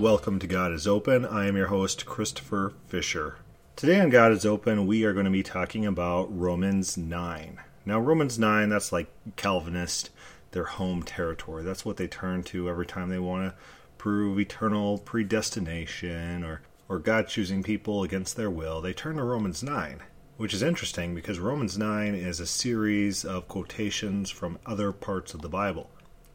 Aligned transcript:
Welcome 0.00 0.38
to 0.38 0.46
God 0.46 0.72
is 0.72 0.86
Open. 0.86 1.26
I 1.26 1.46
am 1.46 1.58
your 1.58 1.66
host, 1.66 2.06
Christopher 2.06 2.72
Fisher. 2.86 3.36
Today 3.76 4.00
on 4.00 4.08
God 4.08 4.32
is 4.32 4.46
Open, 4.46 4.86
we 4.86 5.04
are 5.04 5.12
going 5.12 5.26
to 5.26 5.30
be 5.30 5.42
talking 5.42 5.84
about 5.84 6.34
Romans 6.34 6.96
9. 6.96 7.60
Now, 7.84 8.00
Romans 8.00 8.38
9, 8.38 8.70
that's 8.70 8.92
like 8.92 9.12
Calvinist, 9.36 10.08
their 10.52 10.64
home 10.64 11.02
territory. 11.02 11.64
That's 11.64 11.84
what 11.84 11.98
they 11.98 12.06
turn 12.06 12.44
to 12.44 12.66
every 12.66 12.86
time 12.86 13.10
they 13.10 13.18
want 13.18 13.52
to 13.52 13.54
prove 13.98 14.40
eternal 14.40 14.96
predestination 14.96 16.44
or, 16.44 16.62
or 16.88 16.98
God 16.98 17.28
choosing 17.28 17.62
people 17.62 18.02
against 18.02 18.36
their 18.36 18.50
will. 18.50 18.80
They 18.80 18.94
turn 18.94 19.16
to 19.16 19.22
Romans 19.22 19.62
9, 19.62 20.00
which 20.38 20.54
is 20.54 20.62
interesting 20.62 21.14
because 21.14 21.38
Romans 21.38 21.76
9 21.76 22.14
is 22.14 22.40
a 22.40 22.46
series 22.46 23.22
of 23.22 23.48
quotations 23.48 24.30
from 24.30 24.60
other 24.64 24.92
parts 24.92 25.34
of 25.34 25.42
the 25.42 25.50
Bible. 25.50 25.90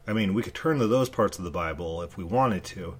I 0.06 0.12
mean, 0.12 0.34
we 0.34 0.44
could 0.44 0.54
turn 0.54 0.78
to 0.78 0.86
those 0.86 1.08
parts 1.08 1.36
of 1.36 1.42
the 1.44 1.50
Bible 1.50 2.00
if 2.00 2.16
we 2.16 2.22
wanted 2.22 2.62
to, 2.66 2.94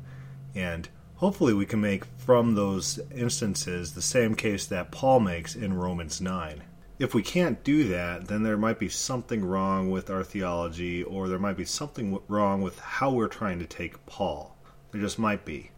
and 0.57 0.89
hopefully 1.17 1.53
we 1.53 1.67
can 1.67 1.81
make 1.81 2.05
from 2.17 2.57
those 2.57 2.99
instances 3.15 3.93
the 3.93 4.03
same 4.03 4.35
case 4.35 4.67
that 4.67 4.91
Paul 4.91 5.21
makes 5.21 5.55
in 5.55 5.75
Romans 5.75 6.21
9 6.21 6.63
if 6.99 7.15
we 7.15 7.23
can't 7.23 7.63
do 7.63 7.89
that, 7.89 8.29
then 8.29 8.43
there 8.43 8.57
might 8.57 8.79
be 8.79 8.89
something 8.89 9.45
wrong 9.45 9.91
with 9.91 10.09
our 10.09 10.25
theology, 10.25 11.03
or 11.03 11.29
there 11.29 11.39
might 11.39 11.57
be 11.57 11.65
something 11.65 12.19
wrong 12.27 12.63
with 12.63 12.79
how 12.79 13.11
we're 13.11 13.29
trying 13.29 13.59
to 13.59 13.67
take 13.67 14.07
Paul. 14.07 14.57
There 14.93 15.01
just 15.01 15.19
might 15.19 15.45
be. 15.45 15.73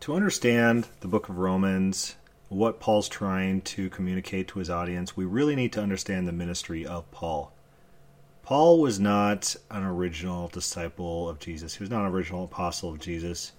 To 0.00 0.14
understand 0.14 0.88
the 1.00 1.08
book 1.08 1.28
of 1.28 1.38
Romans, 1.38 2.14
what 2.48 2.78
Paul's 2.78 3.08
trying 3.08 3.62
to 3.62 3.90
communicate 3.90 4.46
to 4.48 4.60
his 4.60 4.70
audience, 4.70 5.16
we 5.16 5.24
really 5.24 5.56
need 5.56 5.72
to 5.72 5.82
understand 5.82 6.28
the 6.28 6.32
ministry 6.32 6.86
of 6.86 7.10
Paul. 7.10 7.52
Paul 8.44 8.80
was 8.80 9.00
not 9.00 9.56
an 9.70 9.82
original 9.82 10.46
disciple 10.46 11.28
of 11.28 11.40
Jesus, 11.40 11.74
he 11.74 11.82
was 11.82 11.90
not 11.90 12.02
an 12.02 12.12
original 12.12 12.44
apostle 12.44 12.90
of 12.90 13.00
Jesus. 13.00 13.52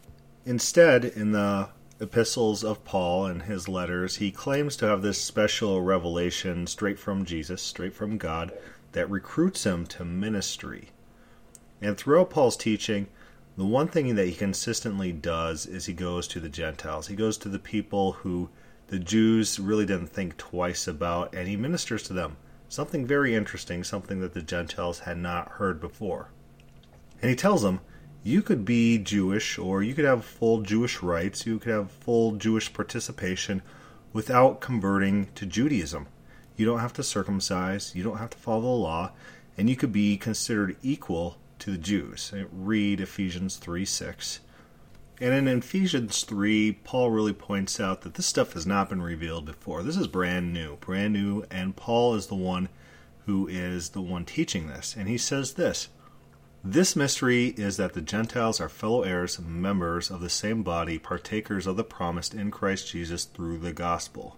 Instead, 0.46 1.06
in 1.06 1.32
the 1.32 1.70
epistles 2.02 2.64
of 2.64 2.84
Paul 2.84 3.26
and 3.26 3.44
his 3.44 3.70
letters, 3.70 4.18
he 4.18 4.30
claims 4.30 4.76
to 4.76 4.86
have 4.86 5.02
this 5.02 5.22
special 5.22 5.82
revelation 5.82 6.68
straight 6.68 7.00
from 7.00 7.24
Jesus, 7.24 7.62
straight 7.62 7.94
from 7.94 8.18
God, 8.18 8.52
that 8.92 9.10
recruits 9.10 9.66
him 9.66 9.86
to 9.88 10.04
ministry. 10.04 10.90
And 11.82 11.98
throughout 11.98 12.30
Paul's 12.30 12.58
teaching, 12.58 13.08
the 13.56 13.66
one 13.66 13.88
thing 13.88 14.16
that 14.16 14.28
he 14.28 14.34
consistently 14.34 15.12
does 15.12 15.66
is 15.66 15.86
he 15.86 15.94
goes 15.94 16.28
to 16.28 16.40
the 16.40 16.50
Gentiles. 16.50 17.08
He 17.08 17.16
goes 17.16 17.38
to 17.38 17.50
the 17.50 17.60
people 17.60 18.14
who 18.14 18.50
the 18.88 19.00
Jews 19.00 19.60
really 19.60 19.86
didn't 19.86 20.08
think 20.08 20.38
twice 20.38 20.88
about, 20.88 21.34
and 21.34 21.48
he 21.48 21.56
ministers 21.56 22.04
to 22.04 22.14
them. 22.14 22.36
Something 22.68 23.06
very 23.06 23.34
interesting, 23.34 23.84
something 23.84 24.20
that 24.20 24.34
the 24.34 24.42
Gentiles 24.42 25.00
had 25.00 25.18
not 25.18 25.54
heard 25.54 25.80
before. 25.80 26.30
And 27.22 27.30
he 27.30 27.36
tells 27.36 27.62
them 27.62 27.80
you 28.24 28.42
could 28.42 28.64
be 28.64 28.98
Jewish 28.98 29.58
or 29.58 29.84
you 29.84 29.94
could 29.94 30.06
have 30.06 30.24
full 30.24 30.62
Jewish 30.62 31.04
rights, 31.04 31.46
you 31.46 31.60
could 31.60 31.72
have 31.72 31.92
full 31.92 32.34
Jewish 32.34 32.72
participation 32.72 33.62
without 34.14 34.62
converting 34.62 35.28
to 35.36 35.46
Judaism. 35.46 36.08
You 36.56 36.66
don't 36.66 36.80
have 36.80 36.94
to 36.94 37.04
circumcise, 37.04 37.94
you 37.96 38.04
don't 38.04 38.18
have 38.18 38.30
to 38.30 38.38
follow 38.38 38.62
the 38.62 38.68
law, 38.68 39.12
and 39.58 39.70
you 39.70 39.76
could 39.76 39.92
be 39.92 40.18
considered 40.18 40.78
equal 40.82 41.38
to 41.60 41.72
the 41.72 41.78
Jews. 41.78 42.34
Read 42.52 43.02
Ephesians 43.02 43.58
3 43.58 43.86
6. 43.86 44.40
And 45.22 45.34
in 45.34 45.48
Ephesians 45.60 46.24
3, 46.24 46.80
Paul 46.84 47.12
really 47.12 47.34
points 47.34 47.80
out 47.80 48.02
that 48.02 48.16
this 48.16 48.26
stuff 48.26 48.54
has 48.54 48.66
not 48.66 48.90
been 48.90 49.02
revealed 49.02 49.46
before. 49.46 49.84
This 49.84 49.96
is 49.96 50.08
brand 50.08 50.54
new, 50.54 50.78
brand 50.78 51.14
new, 51.14 51.46
and 51.52 51.76
Paul 51.76 52.16
is 52.16 52.28
the 52.28 52.36
one 52.36 52.70
who 53.26 53.48
is 53.48 53.90
the 53.90 54.02
one 54.02 54.26
teaching 54.26 54.68
this. 54.68 54.96
And 54.98 55.08
he 55.08 55.18
says 55.18 55.54
this 55.54 55.90
this 56.64 56.96
mystery 56.96 57.48
is 57.58 57.76
that 57.78 57.94
the 57.94 58.02
Gentiles 58.02 58.62
are 58.62 58.70
fellow 58.70 59.04
heirs, 59.04 59.40
members 59.40 60.10
of 60.10 60.22
the 60.22 60.30
same 60.30 60.64
body, 60.64 60.98
partakers 60.98 61.68
of 61.68 61.76
the 61.76 61.84
promised 61.84 62.34
in 62.34 62.52
Christ 62.52 62.90
Jesus 62.90 63.26
through 63.26 63.58
the 63.58 63.74
gospel. 63.74 64.38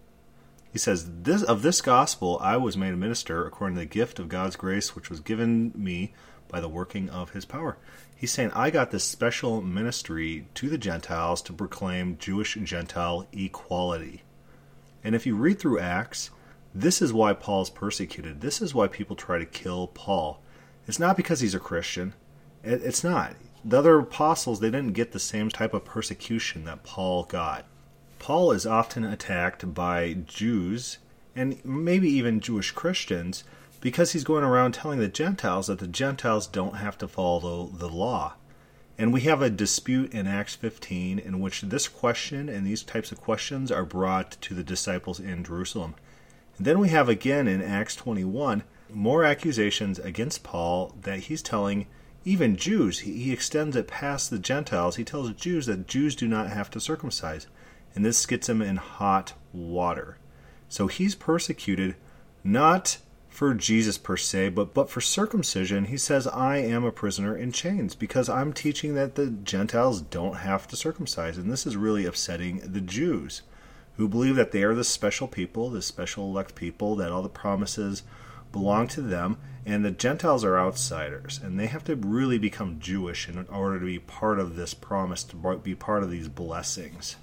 He 0.71 0.79
says, 0.79 1.09
this, 1.21 1.43
Of 1.43 1.61
this 1.61 1.81
gospel 1.81 2.39
I 2.41 2.57
was 2.57 2.75
made 2.75 2.93
a 2.93 2.97
minister 2.97 3.45
according 3.45 3.75
to 3.75 3.81
the 3.81 3.85
gift 3.85 4.17
of 4.19 4.27
God's 4.27 4.55
grace 4.55 4.95
which 4.95 5.09
was 5.09 5.19
given 5.19 5.71
me 5.75 6.13
by 6.47 6.59
the 6.59 6.67
working 6.67 7.09
of 7.09 7.31
his 7.31 7.45
power. 7.45 7.77
He's 8.15 8.31
saying, 8.31 8.51
I 8.55 8.71
got 8.71 8.91
this 8.91 9.03
special 9.03 9.61
ministry 9.61 10.47
to 10.55 10.67
the 10.67 10.77
Gentiles 10.77 11.41
to 11.43 11.53
proclaim 11.53 12.17
Jewish 12.17 12.55
Gentile 12.55 13.27
equality. 13.33 14.23
And 15.03 15.13
if 15.13 15.27
you 15.27 15.35
read 15.35 15.59
through 15.59 15.79
Acts, 15.79 16.31
this 16.73 17.01
is 17.01 17.13
why 17.13 17.33
Paul's 17.33 17.69
persecuted. 17.69 18.41
This 18.41 18.61
is 18.61 18.73
why 18.73 18.87
people 18.87 19.15
try 19.15 19.37
to 19.37 19.45
kill 19.45 19.87
Paul. 19.87 20.41
It's 20.87 20.99
not 20.99 21.17
because 21.17 21.39
he's 21.39 21.55
a 21.55 21.59
Christian. 21.59 22.13
it's 22.63 23.03
not. 23.03 23.35
The 23.63 23.79
other 23.79 23.99
apostles, 23.99 24.59
they 24.59 24.69
didn't 24.69 24.93
get 24.93 25.11
the 25.11 25.19
same 25.19 25.49
type 25.49 25.73
of 25.73 25.85
persecution 25.85 26.65
that 26.65 26.83
Paul 26.83 27.23
got. 27.23 27.65
Paul 28.19 28.51
is 28.51 28.65
often 28.65 29.03
attacked 29.03 29.73
by 29.73 30.13
Jews 30.25 30.99
and 31.35 31.63
maybe 31.65 32.09
even 32.09 32.39
Jewish 32.39 32.71
Christians 32.71 33.43
because 33.81 34.11
he's 34.11 34.23
going 34.23 34.43
around 34.43 34.73
telling 34.73 34.99
the 34.99 35.07
Gentiles 35.07 35.67
that 35.67 35.79
the 35.79 35.87
Gentiles 35.87 36.47
don't 36.47 36.77
have 36.77 36.97
to 36.99 37.07
follow 37.07 37.67
the 37.67 37.89
law. 37.89 38.33
And 38.97 39.11
we 39.11 39.21
have 39.21 39.41
a 39.41 39.49
dispute 39.49 40.13
in 40.13 40.25
Acts 40.25 40.55
15 40.55 41.19
in 41.19 41.39
which 41.39 41.61
this 41.61 41.87
question 41.87 42.47
and 42.47 42.65
these 42.65 42.83
types 42.83 43.11
of 43.11 43.19
questions 43.19 43.71
are 43.71 43.85
brought 43.85 44.31
to 44.41 44.53
the 44.53 44.63
disciples 44.63 45.19
in 45.19 45.43
Jerusalem. 45.43 45.95
And 46.57 46.65
then 46.65 46.79
we 46.79 46.89
have 46.89 47.09
again 47.09 47.47
in 47.47 47.61
Acts 47.61 47.95
21 47.95 48.63
more 48.89 49.23
accusations 49.23 49.99
against 49.99 50.43
Paul 50.43 50.95
that 51.01 51.21
he's 51.21 51.41
telling 51.41 51.87
even 52.23 52.55
Jews. 52.55 52.99
He, 52.99 53.23
he 53.23 53.31
extends 53.31 53.75
it 53.75 53.87
past 53.87 54.29
the 54.29 54.39
Gentiles. 54.39 54.95
He 54.95 55.03
tells 55.03 55.31
Jews 55.33 55.65
that 55.67 55.87
Jews 55.87 56.15
do 56.15 56.27
not 56.27 56.49
have 56.49 56.69
to 56.71 56.79
circumcise. 56.79 57.47
And 57.93 58.03
this 58.03 58.25
gets 58.25 58.49
him 58.49 58.61
in 58.61 58.75
hot 58.77 59.33
water. 59.53 60.17
So 60.67 60.87
he's 60.87 61.15
persecuted 61.15 61.95
not 62.43 62.97
for 63.29 63.53
Jesus 63.53 63.97
per 63.97 64.17
se, 64.17 64.49
but, 64.49 64.73
but 64.73 64.89
for 64.89 65.01
circumcision. 65.01 65.85
He 65.85 65.97
says, 65.97 66.25
I 66.27 66.57
am 66.57 66.83
a 66.83 66.91
prisoner 66.91 67.37
in 67.37 67.51
chains 67.51 67.93
because 67.93 68.29
I'm 68.29 68.53
teaching 68.53 68.95
that 68.95 69.15
the 69.15 69.27
Gentiles 69.27 70.01
don't 70.01 70.37
have 70.37 70.67
to 70.69 70.75
circumcise. 70.75 71.37
And 71.37 71.51
this 71.51 71.65
is 71.65 71.75
really 71.75 72.05
upsetting 72.05 72.59
the 72.59 72.81
Jews 72.81 73.41
who 73.97 74.07
believe 74.07 74.35
that 74.35 74.51
they 74.51 74.63
are 74.63 74.73
the 74.73 74.83
special 74.83 75.27
people, 75.27 75.69
the 75.69 75.81
special 75.81 76.25
elect 76.25 76.55
people, 76.55 76.95
that 76.95 77.11
all 77.11 77.23
the 77.23 77.29
promises 77.29 78.03
belong 78.55 78.87
to 78.87 79.01
them, 79.01 79.37
and 79.65 79.83
the 79.83 79.91
Gentiles 79.91 80.45
are 80.45 80.57
outsiders, 80.57 81.41
and 81.43 81.59
they 81.59 81.67
have 81.67 81.83
to 81.83 81.95
really 81.97 82.37
become 82.37 82.79
Jewish 82.79 83.27
in 83.27 83.45
order 83.49 83.81
to 83.81 83.85
be 83.85 83.99
part 83.99 84.39
of 84.39 84.55
this 84.55 84.73
promise, 84.73 85.25
to 85.25 85.57
be 85.57 85.75
part 85.75 86.03
of 86.03 86.09
these 86.09 86.29
blessings. 86.29 87.17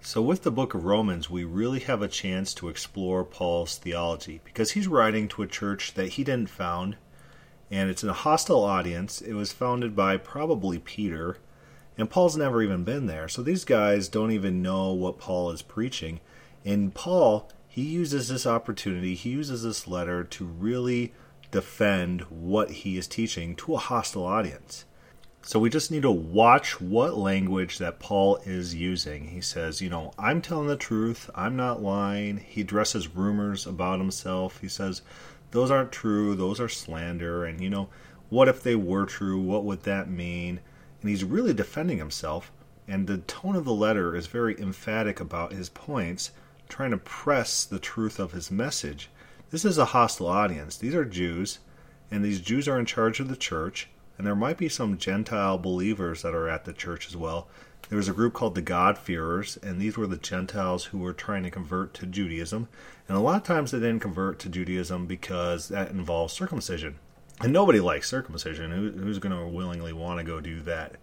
So, 0.00 0.22
with 0.22 0.44
the 0.44 0.52
book 0.52 0.72
of 0.72 0.84
Romans, 0.84 1.28
we 1.28 1.42
really 1.42 1.80
have 1.80 2.02
a 2.02 2.08
chance 2.08 2.54
to 2.54 2.68
explore 2.68 3.24
Paul's 3.24 3.78
theology 3.78 4.40
because 4.44 4.70
he's 4.70 4.86
writing 4.86 5.26
to 5.28 5.42
a 5.42 5.48
church 5.48 5.94
that 5.94 6.10
he 6.10 6.22
didn't 6.22 6.50
found, 6.50 6.96
and 7.68 7.90
it's 7.90 8.04
in 8.04 8.08
a 8.08 8.12
hostile 8.12 8.62
audience. 8.62 9.20
It 9.20 9.34
was 9.34 9.52
founded 9.52 9.96
by 9.96 10.18
probably 10.18 10.78
Peter, 10.78 11.38
and 11.98 12.08
Paul's 12.08 12.36
never 12.36 12.62
even 12.62 12.84
been 12.84 13.06
there. 13.06 13.26
So, 13.26 13.42
these 13.42 13.64
guys 13.64 14.08
don't 14.08 14.30
even 14.30 14.62
know 14.62 14.92
what 14.92 15.18
Paul 15.18 15.50
is 15.50 15.62
preaching. 15.62 16.20
And 16.64 16.94
Paul 16.94 17.50
he 17.72 17.82
uses 17.82 18.26
this 18.26 18.46
opportunity, 18.46 19.14
he 19.14 19.30
uses 19.30 19.62
this 19.62 19.86
letter 19.86 20.24
to 20.24 20.44
really 20.44 21.12
defend 21.52 22.22
what 22.22 22.68
he 22.70 22.98
is 22.98 23.06
teaching 23.06 23.54
to 23.54 23.76
a 23.76 23.78
hostile 23.78 24.24
audience. 24.24 24.84
So 25.42 25.60
we 25.60 25.70
just 25.70 25.88
need 25.88 26.02
to 26.02 26.10
watch 26.10 26.80
what 26.80 27.16
language 27.16 27.78
that 27.78 28.00
Paul 28.00 28.38
is 28.44 28.74
using. 28.74 29.28
He 29.28 29.40
says, 29.40 29.80
you 29.80 29.88
know, 29.88 30.10
I'm 30.18 30.42
telling 30.42 30.66
the 30.66 30.76
truth, 30.76 31.30
I'm 31.32 31.54
not 31.54 31.80
lying. 31.80 32.38
He 32.38 32.62
addresses 32.62 33.14
rumors 33.14 33.68
about 33.68 34.00
himself. 34.00 34.60
He 34.60 34.68
says, 34.68 35.02
those 35.52 35.70
aren't 35.70 35.92
true, 35.92 36.34
those 36.34 36.58
are 36.58 36.68
slander. 36.68 37.44
And, 37.44 37.60
you 37.60 37.70
know, 37.70 37.88
what 38.30 38.48
if 38.48 38.64
they 38.64 38.74
were 38.74 39.06
true? 39.06 39.40
What 39.40 39.64
would 39.64 39.84
that 39.84 40.10
mean? 40.10 40.58
And 41.00 41.08
he's 41.08 41.22
really 41.22 41.54
defending 41.54 41.98
himself. 41.98 42.50
And 42.88 43.06
the 43.06 43.18
tone 43.18 43.54
of 43.54 43.64
the 43.64 43.72
letter 43.72 44.16
is 44.16 44.26
very 44.26 44.60
emphatic 44.60 45.20
about 45.20 45.52
his 45.52 45.68
points 45.68 46.32
trying 46.70 46.92
to 46.92 46.96
press 46.96 47.64
the 47.64 47.78
truth 47.78 48.18
of 48.18 48.32
his 48.32 48.50
message. 48.50 49.10
This 49.50 49.64
is 49.64 49.76
a 49.76 49.86
hostile 49.86 50.28
audience. 50.28 50.76
These 50.76 50.94
are 50.94 51.04
Jews, 51.04 51.58
and 52.10 52.24
these 52.24 52.40
Jews 52.40 52.68
are 52.68 52.78
in 52.78 52.86
charge 52.86 53.20
of 53.20 53.28
the 53.28 53.36
church, 53.36 53.88
and 54.16 54.26
there 54.26 54.36
might 54.36 54.56
be 54.56 54.68
some 54.68 54.96
Gentile 54.96 55.58
believers 55.58 56.22
that 56.22 56.34
are 56.34 56.48
at 56.48 56.64
the 56.64 56.72
church 56.72 57.08
as 57.08 57.16
well. 57.16 57.48
There 57.88 57.96
was 57.96 58.08
a 58.08 58.12
group 58.12 58.34
called 58.34 58.54
the 58.54 58.62
God-fearers, 58.62 59.58
and 59.62 59.80
these 59.80 59.96
were 59.96 60.06
the 60.06 60.16
Gentiles 60.16 60.84
who 60.84 60.98
were 60.98 61.12
trying 61.12 61.42
to 61.42 61.50
convert 61.50 61.92
to 61.94 62.06
Judaism. 62.06 62.68
And 63.08 63.16
a 63.16 63.20
lot 63.20 63.36
of 63.36 63.42
times 63.42 63.72
they 63.72 63.80
didn't 63.80 64.00
convert 64.00 64.38
to 64.40 64.48
Judaism 64.48 65.06
because 65.06 65.68
that 65.68 65.90
involves 65.90 66.32
circumcision. 66.32 67.00
And 67.40 67.52
nobody 67.52 67.80
likes 67.80 68.08
circumcision. 68.08 68.70
Who, 68.70 68.90
who's 68.92 69.18
going 69.18 69.36
to 69.36 69.46
willingly 69.48 69.92
want 69.92 70.18
to 70.18 70.24
go 70.24 70.40
do 70.40 70.60
that? 70.60 70.96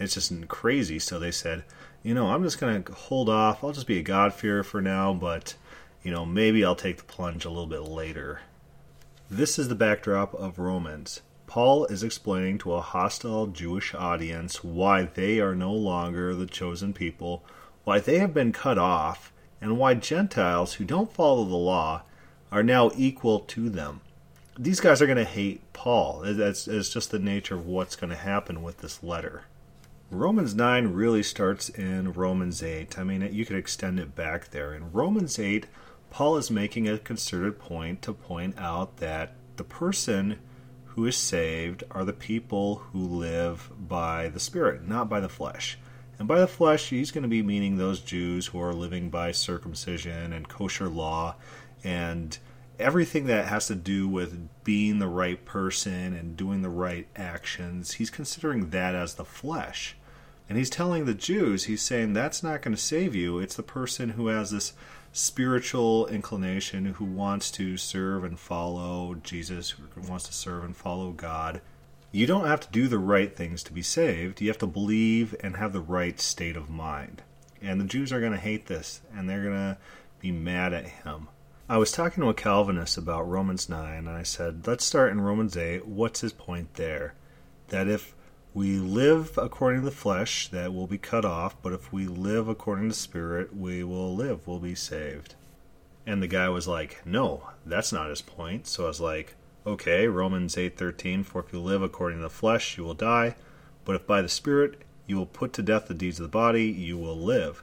It's 0.00 0.14
just 0.14 0.48
crazy. 0.48 0.98
So 0.98 1.20
they 1.20 1.30
said, 1.30 1.62
you 2.02 2.14
know, 2.14 2.28
I'm 2.28 2.42
just 2.42 2.58
going 2.58 2.82
to 2.82 2.92
hold 2.92 3.28
off. 3.28 3.62
I'll 3.62 3.70
just 3.70 3.86
be 3.86 3.98
a 3.98 4.02
God-fearer 4.02 4.64
for 4.64 4.80
now, 4.80 5.14
but, 5.14 5.54
you 6.02 6.10
know, 6.10 6.26
maybe 6.26 6.64
I'll 6.64 6.74
take 6.74 6.96
the 6.96 7.04
plunge 7.04 7.44
a 7.44 7.50
little 7.50 7.66
bit 7.66 7.82
later. 7.82 8.40
This 9.30 9.58
is 9.58 9.68
the 9.68 9.76
backdrop 9.76 10.34
of 10.34 10.58
Romans. 10.58 11.20
Paul 11.46 11.84
is 11.86 12.02
explaining 12.02 12.58
to 12.58 12.72
a 12.72 12.80
hostile 12.80 13.46
Jewish 13.46 13.94
audience 13.94 14.64
why 14.64 15.02
they 15.02 15.38
are 15.40 15.54
no 15.54 15.72
longer 15.72 16.34
the 16.34 16.46
chosen 16.46 16.92
people, 16.92 17.44
why 17.84 17.98
they 17.98 18.18
have 18.18 18.32
been 18.32 18.52
cut 18.52 18.78
off, 18.78 19.32
and 19.60 19.76
why 19.76 19.94
Gentiles 19.94 20.74
who 20.74 20.84
don't 20.84 21.12
follow 21.12 21.44
the 21.44 21.56
law 21.56 22.02
are 22.50 22.62
now 22.62 22.90
equal 22.96 23.40
to 23.40 23.68
them. 23.68 24.00
These 24.58 24.80
guys 24.80 25.02
are 25.02 25.06
going 25.06 25.18
to 25.18 25.24
hate 25.24 25.72
Paul. 25.72 26.22
That's 26.24 26.64
just 26.64 27.10
the 27.10 27.18
nature 27.18 27.56
of 27.56 27.66
what's 27.66 27.96
going 27.96 28.10
to 28.10 28.16
happen 28.16 28.62
with 28.62 28.78
this 28.78 29.02
letter. 29.02 29.42
Romans 30.12 30.56
9 30.56 30.88
really 30.88 31.22
starts 31.22 31.68
in 31.68 32.12
Romans 32.12 32.64
8. 32.64 32.98
I 32.98 33.04
mean, 33.04 33.28
you 33.32 33.46
could 33.46 33.56
extend 33.56 34.00
it 34.00 34.16
back 34.16 34.50
there. 34.50 34.74
In 34.74 34.90
Romans 34.90 35.38
8, 35.38 35.66
Paul 36.10 36.36
is 36.36 36.50
making 36.50 36.88
a 36.88 36.98
concerted 36.98 37.60
point 37.60 38.02
to 38.02 38.12
point 38.12 38.58
out 38.58 38.96
that 38.96 39.34
the 39.56 39.62
person 39.62 40.40
who 40.86 41.06
is 41.06 41.16
saved 41.16 41.84
are 41.92 42.04
the 42.04 42.12
people 42.12 42.82
who 42.92 42.98
live 42.98 43.70
by 43.78 44.28
the 44.28 44.40
Spirit, 44.40 44.88
not 44.88 45.08
by 45.08 45.20
the 45.20 45.28
flesh. 45.28 45.78
And 46.18 46.26
by 46.26 46.40
the 46.40 46.48
flesh, 46.48 46.88
he's 46.88 47.12
going 47.12 47.22
to 47.22 47.28
be 47.28 47.42
meaning 47.42 47.76
those 47.76 48.00
Jews 48.00 48.48
who 48.48 48.60
are 48.60 48.74
living 48.74 49.10
by 49.10 49.30
circumcision 49.30 50.32
and 50.32 50.48
kosher 50.48 50.88
law 50.88 51.36
and 51.84 52.36
everything 52.80 53.26
that 53.26 53.46
has 53.46 53.68
to 53.68 53.76
do 53.76 54.08
with 54.08 54.48
being 54.64 54.98
the 54.98 55.06
right 55.06 55.44
person 55.44 56.14
and 56.14 56.36
doing 56.36 56.62
the 56.62 56.68
right 56.68 57.06
actions. 57.14 57.92
He's 57.92 58.10
considering 58.10 58.70
that 58.70 58.96
as 58.96 59.14
the 59.14 59.24
flesh. 59.24 59.94
And 60.50 60.58
he's 60.58 60.68
telling 60.68 61.04
the 61.04 61.14
Jews, 61.14 61.64
he's 61.64 61.80
saying 61.80 62.12
that's 62.12 62.42
not 62.42 62.60
going 62.60 62.74
to 62.74 62.82
save 62.82 63.14
you. 63.14 63.38
It's 63.38 63.54
the 63.54 63.62
person 63.62 64.10
who 64.10 64.26
has 64.26 64.50
this 64.50 64.72
spiritual 65.12 66.08
inclination 66.08 66.86
who 66.86 67.04
wants 67.04 67.52
to 67.52 67.76
serve 67.76 68.24
and 68.24 68.36
follow 68.36 69.14
Jesus, 69.22 69.70
who 69.70 70.00
wants 70.00 70.26
to 70.26 70.32
serve 70.32 70.64
and 70.64 70.76
follow 70.76 71.12
God. 71.12 71.60
You 72.10 72.26
don't 72.26 72.48
have 72.48 72.58
to 72.62 72.70
do 72.72 72.88
the 72.88 72.98
right 72.98 73.34
things 73.36 73.62
to 73.62 73.72
be 73.72 73.82
saved. 73.82 74.40
You 74.40 74.48
have 74.48 74.58
to 74.58 74.66
believe 74.66 75.36
and 75.38 75.56
have 75.56 75.72
the 75.72 75.80
right 75.80 76.18
state 76.18 76.56
of 76.56 76.68
mind. 76.68 77.22
And 77.62 77.80
the 77.80 77.84
Jews 77.84 78.12
are 78.12 78.20
going 78.20 78.32
to 78.32 78.38
hate 78.38 78.66
this, 78.66 79.02
and 79.14 79.30
they're 79.30 79.44
going 79.44 79.54
to 79.54 79.78
be 80.18 80.32
mad 80.32 80.72
at 80.72 80.88
him. 80.88 81.28
I 81.68 81.78
was 81.78 81.92
talking 81.92 82.24
to 82.24 82.28
a 82.28 82.34
Calvinist 82.34 82.98
about 82.98 83.28
Romans 83.28 83.68
9, 83.68 83.98
and 83.98 84.08
I 84.08 84.24
said, 84.24 84.66
let's 84.66 84.84
start 84.84 85.12
in 85.12 85.20
Romans 85.20 85.56
8. 85.56 85.86
What's 85.86 86.22
his 86.22 86.32
point 86.32 86.74
there? 86.74 87.14
That 87.68 87.86
if 87.86 88.16
we 88.52 88.78
live 88.78 89.38
according 89.38 89.80
to 89.80 89.84
the 89.84 89.92
flesh, 89.92 90.48
that 90.48 90.74
will 90.74 90.86
be 90.86 90.98
cut 90.98 91.24
off, 91.24 91.54
but 91.62 91.72
if 91.72 91.92
we 91.92 92.06
live 92.06 92.48
according 92.48 92.88
to 92.88 92.94
spirit, 92.94 93.54
we 93.54 93.84
will 93.84 94.14
live, 94.14 94.46
we'll 94.46 94.58
be 94.58 94.74
saved. 94.74 95.34
And 96.04 96.22
the 96.22 96.26
guy 96.26 96.48
was 96.48 96.66
like, 96.66 97.06
"No, 97.06 97.50
that's 97.64 97.92
not 97.92 98.10
his 98.10 98.22
point." 98.22 98.66
So 98.66 98.84
I 98.84 98.88
was 98.88 99.00
like, 99.00 99.36
"Okay, 99.64 100.08
Romans 100.08 100.56
8:13, 100.56 101.22
for 101.22 101.44
if 101.44 101.52
you 101.52 101.60
live 101.60 101.82
according 101.82 102.18
to 102.18 102.22
the 102.22 102.30
flesh, 102.30 102.76
you 102.76 102.82
will 102.82 102.94
die, 102.94 103.36
but 103.84 103.94
if 103.94 104.06
by 104.06 104.20
the 104.20 104.28
spirit 104.28 104.82
you 105.06 105.16
will 105.16 105.26
put 105.26 105.52
to 105.52 105.62
death 105.62 105.86
the 105.86 105.94
deeds 105.94 106.18
of 106.18 106.24
the 106.24 106.28
body, 106.28 106.64
you 106.64 106.98
will 106.98 107.18
live." 107.18 107.62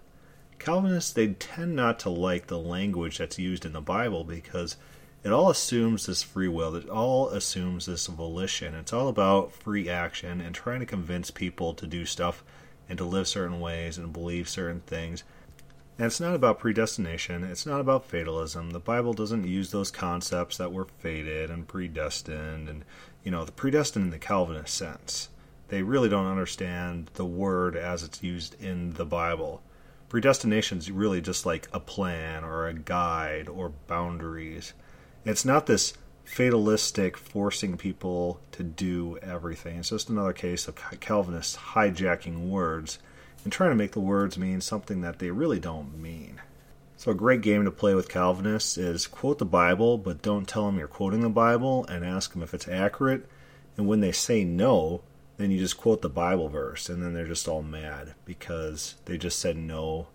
Calvinists 0.59 1.11
they 1.11 1.27
tend 1.27 1.75
not 1.75 1.99
to 1.99 2.09
like 2.09 2.47
the 2.47 2.59
language 2.59 3.17
that's 3.17 3.37
used 3.37 3.65
in 3.65 3.73
the 3.73 3.81
Bible 3.81 4.23
because 4.23 4.77
it 5.27 5.33
all 5.33 5.49
assumes 5.49 6.05
this 6.05 6.23
free 6.23 6.47
will. 6.47 6.73
It 6.75 6.87
all 6.87 7.27
assumes 7.27 7.85
this 7.85 8.07
volition. 8.07 8.73
It's 8.73 8.93
all 8.93 9.09
about 9.09 9.51
free 9.51 9.89
action 9.89 10.39
and 10.39 10.55
trying 10.55 10.79
to 10.79 10.85
convince 10.85 11.31
people 11.31 11.73
to 11.73 11.85
do 11.85 12.05
stuff 12.05 12.45
and 12.87 12.97
to 12.97 13.03
live 13.03 13.27
certain 13.27 13.59
ways 13.59 13.97
and 13.97 14.13
believe 14.13 14.47
certain 14.47 14.79
things. 14.79 15.25
And 15.97 16.05
it's 16.05 16.21
not 16.21 16.33
about 16.33 16.59
predestination. 16.59 17.43
It's 17.43 17.65
not 17.65 17.81
about 17.81 18.05
fatalism. 18.05 18.69
The 18.69 18.79
Bible 18.79 19.11
doesn't 19.11 19.45
use 19.45 19.71
those 19.71 19.91
concepts 19.91 20.55
that 20.55 20.71
we're 20.71 20.85
fated 20.85 21.49
and 21.49 21.67
predestined 21.67 22.69
and, 22.69 22.85
you 23.25 23.31
know, 23.31 23.43
the 23.43 23.51
predestined 23.51 24.05
in 24.05 24.11
the 24.11 24.19
Calvinist 24.19 24.73
sense. 24.75 25.27
They 25.67 25.81
really 25.81 26.07
don't 26.07 26.31
understand 26.31 27.11
the 27.15 27.25
word 27.25 27.75
as 27.75 28.01
it's 28.01 28.23
used 28.23 28.55
in 28.63 28.93
the 28.93 29.05
Bible. 29.05 29.61
Predestination 30.07 30.77
is 30.77 30.89
really 30.89 31.19
just 31.19 31.45
like 31.45 31.67
a 31.73 31.81
plan 31.81 32.45
or 32.45 32.65
a 32.65 32.73
guide 32.73 33.49
or 33.49 33.73
boundaries. 33.87 34.71
It's 35.25 35.45
not 35.45 35.65
this 35.65 35.93
fatalistic 36.23 37.17
forcing 37.17 37.77
people 37.77 38.39
to 38.51 38.63
do 38.63 39.17
everything. 39.21 39.77
It's 39.77 39.89
just 39.89 40.09
another 40.09 40.33
case 40.33 40.67
of 40.67 40.75
Calvinists 40.99 41.57
hijacking 41.57 42.49
words 42.49 42.99
and 43.43 43.51
trying 43.51 43.71
to 43.71 43.75
make 43.75 43.93
the 43.93 44.01
words 44.01 44.37
mean 44.37 44.59
something 44.59 45.01
that 45.01 45.19
they 45.19 45.31
really 45.31 45.59
don't 45.59 45.97
mean. 45.97 46.41
So, 46.97 47.11
a 47.11 47.15
great 47.15 47.41
game 47.41 47.63
to 47.63 47.71
play 47.71 47.93
with 47.93 48.09
Calvinists 48.09 48.77
is 48.77 49.07
quote 49.07 49.37
the 49.37 49.45
Bible, 49.45 49.97
but 49.97 50.21
don't 50.21 50.47
tell 50.47 50.65
them 50.65 50.77
you're 50.79 50.87
quoting 50.87 51.21
the 51.21 51.29
Bible 51.29 51.85
and 51.85 52.03
ask 52.03 52.33
them 52.33 52.43
if 52.43 52.53
it's 52.53 52.67
accurate. 52.67 53.25
And 53.77 53.87
when 53.87 54.01
they 54.01 54.11
say 54.11 54.43
no, 54.43 55.03
then 55.37 55.51
you 55.51 55.59
just 55.59 55.77
quote 55.77 56.01
the 56.01 56.09
Bible 56.09 56.49
verse, 56.49 56.89
and 56.89 57.01
then 57.01 57.13
they're 57.13 57.27
just 57.27 57.47
all 57.47 57.61
mad 57.61 58.15
because 58.25 58.95
they 59.05 59.17
just 59.17 59.39
said 59.39 59.55
no, 59.55 60.07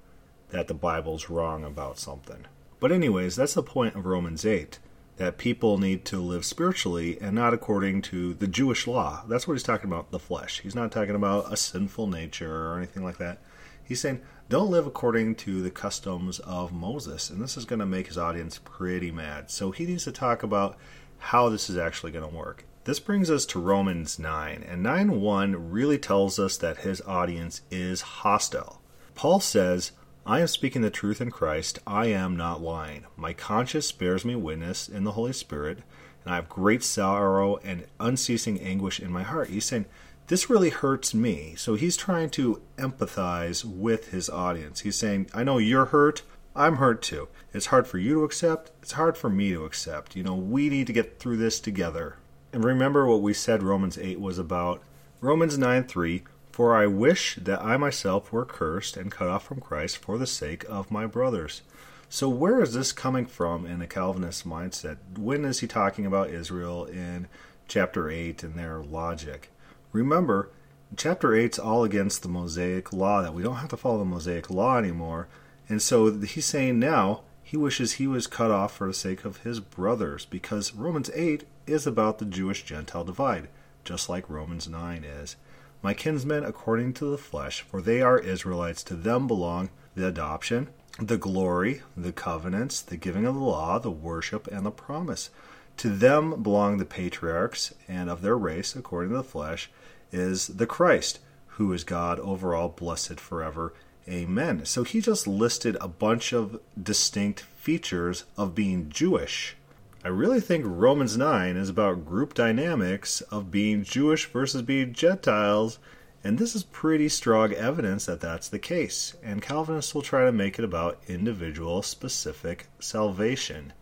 that 0.51 0.67
the 0.69 0.75
Bible's 0.75 1.31
wrong 1.31 1.65
about 1.65 1.99
something. 1.99 2.47
But, 2.81 2.91
anyways, 2.91 3.37
that's 3.37 3.55
the 3.55 3.63
point 3.63 3.95
of 3.95 4.05
Romans 4.05 4.45
8 4.45 4.79
that 5.23 5.39
people 5.39 5.79
need 5.79 6.05
to 6.05 6.21
live 6.21 6.45
spiritually 6.45 7.17
and 7.21 7.33
not 7.33 7.55
according 7.55 8.03
to 8.03 8.35
the 8.35 8.49
Jewish 8.49 8.89
law. 8.89 9.23
That's 9.29 9.47
what 9.47 9.55
he's 9.55 9.63
talking 9.63 9.89
about, 9.89 10.11
the 10.11 10.19
flesh. 10.19 10.59
He's 10.59 10.75
not 10.75 10.91
talking 10.91 11.15
about 11.15 11.53
a 11.53 11.57
sinful 11.57 12.09
nature 12.09 12.67
or 12.67 12.77
anything 12.77 13.05
like 13.05 13.19
that. 13.19 13.39
He's 13.85 14.01
saying, 14.01 14.21
don't 14.49 14.73
live 14.73 14.85
according 14.85 15.37
to 15.37 15.63
the 15.63 15.71
customs 15.71 16.41
of 16.41 16.73
Moses. 16.73 17.31
And 17.31 17.41
this 17.41 17.57
is 17.57 17.65
going 17.65 17.79
to 17.79 17.87
make 17.87 18.09
his 18.09 18.19
audience 18.19 18.59
pretty 18.65 19.13
mad. 19.13 19.49
So 19.49 19.71
he 19.71 19.87
needs 19.87 20.03
to 20.05 20.13
talk 20.13 20.43
about 20.43 20.77
how 21.19 21.49
this 21.49 21.71
is 21.71 21.77
actually 21.77 22.11
going 22.11 22.29
to 22.29 22.37
work. 22.37 22.65
This 22.83 22.99
brings 22.99 23.31
us 23.31 23.47
to 23.47 23.61
Romans 23.61 24.19
9, 24.19 24.65
and 24.69 24.83
9 24.83 25.21
1 25.21 25.71
really 25.71 25.99
tells 25.99 26.41
us 26.41 26.57
that 26.57 26.79
his 26.79 27.01
audience 27.03 27.61
is 27.71 28.01
hostile. 28.01 28.83
Paul 29.15 29.39
says, 29.39 29.93
I 30.25 30.41
am 30.41 30.47
speaking 30.47 30.83
the 30.83 30.91
truth 30.91 31.21
in 31.21 31.33
Christ. 31.33 31.81
I 31.85 32.07
am 32.07 32.37
not 32.37 32.63
lying. 32.63 33.07
My 33.17 33.33
conscience 33.33 33.91
bears 33.91 34.25
me 34.25 34.37
witness 34.37 34.89
in 34.89 35.03
the 35.03 35.13
Holy 35.13 35.33
Spirit, 35.33 35.79
and 36.25 36.33
I 36.33 36.37
have 36.37 36.49
great 36.49 36.85
sorrow 36.85 37.57
and 37.65 37.87
unceasing 37.99 38.61
anguish 38.61 39.01
in 39.01 39.11
my 39.11 39.25
heart. 39.25 39.49
He's 39.49 39.65
saying, 39.65 39.87
This 40.29 40.49
really 40.49 40.71
hurts 40.71 41.13
me. 41.13 41.55
So 41.57 41.75
he's 41.75 41.97
trying 41.97 42.31
to 42.31 42.63
empathize 42.77 43.65
with 43.65 44.13
his 44.13 44.31
audience. 44.31 44.81
He's 44.81 44.95
saying, 44.95 45.29
I 45.35 45.43
know 45.43 45.59
you're 45.59 45.87
hurt. 45.87 46.23
I'm 46.55 46.77
hurt 46.77 47.03
too. 47.03 47.27
It's 47.53 47.67
hard 47.67 47.89
for 47.89 47.99
you 47.99 48.15
to 48.15 48.25
accept. 48.25 48.71
It's 48.81 48.93
hard 48.93 49.17
for 49.17 49.29
me 49.29 49.51
to 49.51 49.65
accept. 49.65 50.15
You 50.15 50.23
know, 50.23 50.37
we 50.37 50.69
need 50.69 50.87
to 50.87 50.93
get 50.93 51.19
through 51.19 51.39
this 51.39 51.59
together. 51.59 52.17
And 52.53 52.63
remember 52.63 53.07
what 53.07 53.23
we 53.23 53.35
said 53.35 53.65
Romans 53.65 53.99
8 53.99 54.21
was 54.21 54.39
about. 54.39 54.83
Romans 55.21 55.59
9 55.59 55.83
3 55.85 56.23
for 56.53 56.77
I 56.77 56.87
wish 56.87 57.37
that 57.37 57.63
I 57.63 57.79
myself 57.79 58.31
were 58.31 58.45
cursed 58.45 58.97
and 58.99 59.11
cut 59.11 59.27
off 59.27 59.45
from 59.45 59.61
Christ 59.61 59.97
for 59.97 60.19
the 60.19 60.27
sake 60.27 60.65
of 60.69 60.91
my 60.91 61.07
brothers. 61.07 61.63
So, 62.11 62.29
where 62.29 62.61
is 62.61 62.75
this 62.75 62.93
coming 62.93 63.25
from 63.25 63.65
in 63.65 63.81
a 63.81 63.87
Calvinist 63.87 64.47
mindset? 64.47 64.99
When 65.17 65.47
is 65.47 65.61
he 65.61 65.67
talking 65.67 66.05
about 66.05 66.29
Israel 66.29 66.85
in 66.85 67.27
chapter 67.69 68.11
8 68.11 68.43
and 68.43 68.55
their 68.55 68.81
logic? 68.81 69.51
Remember, 69.93 70.51
chapter 70.95 71.35
8 71.35 71.53
is 71.53 71.59
all 71.59 71.85
against 71.85 72.21
the 72.23 72.29
Mosaic 72.29 72.93
law, 72.93 73.23
that 73.23 73.33
we 73.33 73.43
don't 73.43 73.57
have 73.57 73.71
to 73.71 73.79
follow 73.79 74.01
the 74.01 74.05
Mosaic 74.05 74.51
law 74.51 74.77
anymore. 74.77 75.29
And 75.71 75.81
so 75.81 76.13
he's 76.21 76.45
saying 76.45 76.79
now 76.79 77.23
he 77.43 77.57
wishes 77.57 77.93
he 77.93 78.07
was 78.07 78.27
cut 78.27 78.51
off 78.51 78.77
for 78.77 78.87
the 78.87 78.93
sake 78.93 79.25
of 79.25 79.39
his 79.39 79.59
brothers, 79.59 80.27
because 80.27 80.75
Romans 80.75 81.11
8 81.15 81.45
is 81.67 81.87
about 81.87 82.19
the 82.19 82.27
Jewish 82.27 82.63
Gentile 82.63 83.05
divide, 83.05 83.49
just 83.85 84.11
like 84.11 84.29
Romans 84.29 84.69
9 84.69 85.03
is. 85.03 85.37
My 85.83 85.95
kinsmen 85.95 86.45
according 86.45 86.95
to 86.95 87.07
the 87.07 87.19
flesh, 87.19 87.63
for 87.63 87.83
they 87.83 88.01
are 88.01 88.19
Israelites, 88.19 88.85
to 88.85 88.95
them 88.95 89.27
belong 89.27 89.71
the 89.97 90.07
adoption, 90.07 90.69
the 90.99 91.19
glory, 91.19 91.83
the 91.97 92.13
covenants, 92.13 92.81
the 92.81 92.97
giving 92.97 93.27
of 93.27 93.35
the 93.35 93.41
law, 93.41 93.81
the 93.81 93.91
worship, 93.91 94.47
and 94.47 94.65
the 94.65 94.71
promise. 94.71 95.31
To 95.79 95.89
them 95.89 96.43
belong 96.43 96.79
the 96.79 96.85
patriarchs, 96.85 97.75
and 97.89 98.09
of 98.09 98.23
their 98.23 98.39
race, 98.39 98.77
according 98.77 99.11
to 99.11 99.17
the 99.17 99.25
flesh, 99.25 99.71
is 100.13 100.47
the 100.47 100.67
Christ, 100.67 101.19
who 101.57 101.73
is 101.73 101.83
God 101.83 102.21
over 102.21 102.55
all, 102.55 102.69
blessed 102.69 103.19
forever. 103.19 103.75
Amen. 104.09 104.65
So 104.65 104.85
he 104.85 105.01
just 105.01 105.27
listed 105.27 105.77
a 105.81 105.89
bunch 105.89 106.33
of 106.33 106.61
distinct 106.81 107.41
features 107.41 108.25
of 108.37 108.55
being 108.55 108.89
Jewish. 108.89 109.57
I 110.05 110.09
really 110.09 110.41
think 110.41 110.65
Romans 110.67 111.17
9 111.17 111.57
is 111.57 111.69
about 111.69 112.05
group 112.05 112.35
dynamics 112.35 113.21
of 113.21 113.53
being 113.53 113.85
Jewish 113.85 114.27
versus 114.27 114.63
being 114.63 114.93
Gentiles, 114.93 115.79
and 116.25 116.39
this 116.39 116.57
is 116.57 116.65
pretty 116.65 117.09
strong 117.09 117.53
evidence 117.53 118.07
that 118.07 118.21
that's 118.21 118.49
the 118.49 118.59
case. 118.59 119.15
And 119.23 119.41
Calvinists 119.41 119.95
will 119.95 120.03
try 120.03 120.25
to 120.25 120.33
make 120.33 120.59
it 120.59 120.65
about 120.65 120.99
individual 121.07 121.83
specific 121.83 122.67
salvation. 122.81 123.73